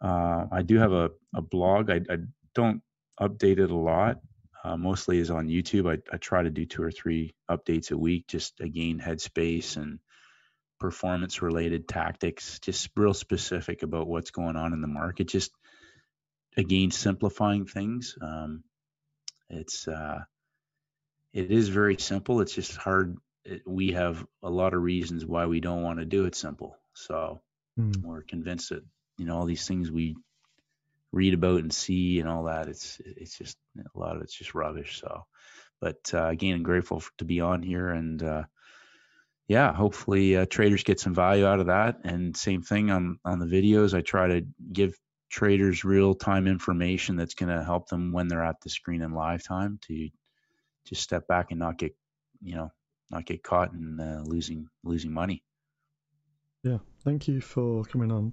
[0.00, 1.90] uh, I do have a, a blog.
[1.90, 2.18] I, I
[2.54, 2.82] don't
[3.20, 4.20] update it a lot.
[4.62, 5.90] Uh, mostly is on YouTube.
[5.90, 9.98] I, I try to do two or three updates a week, just again headspace and
[10.80, 15.28] performance related tactics, just real specific about what's going on in the market.
[15.28, 15.52] Just
[16.56, 18.16] again simplifying things.
[18.22, 18.64] Um,
[19.50, 20.20] it's uh,
[21.32, 22.40] it is very simple.
[22.40, 23.18] It's just hard.
[23.44, 26.76] It, we have a lot of reasons why we don't want to do it simple.
[26.94, 27.40] So
[27.78, 28.02] mm.
[28.02, 28.84] we're convinced that
[29.18, 30.16] you know all these things we
[31.12, 32.68] read about and see and all that.
[32.68, 35.00] It's it's just a lot of it's just rubbish.
[35.00, 35.24] So,
[35.80, 38.22] but uh, again, I'm grateful for, to be on here and.
[38.22, 38.44] Uh,
[39.46, 41.98] yeah, hopefully uh, traders get some value out of that.
[42.04, 43.92] And same thing on on the videos.
[43.92, 44.98] I try to give
[45.34, 49.12] traders real time information that's going to help them when they're at the screen in
[49.12, 50.08] live time to
[50.86, 51.94] just step back and not get
[52.40, 52.70] you know
[53.10, 55.42] not get caught in uh, losing losing money.
[56.62, 58.32] Yeah, thank you for coming on.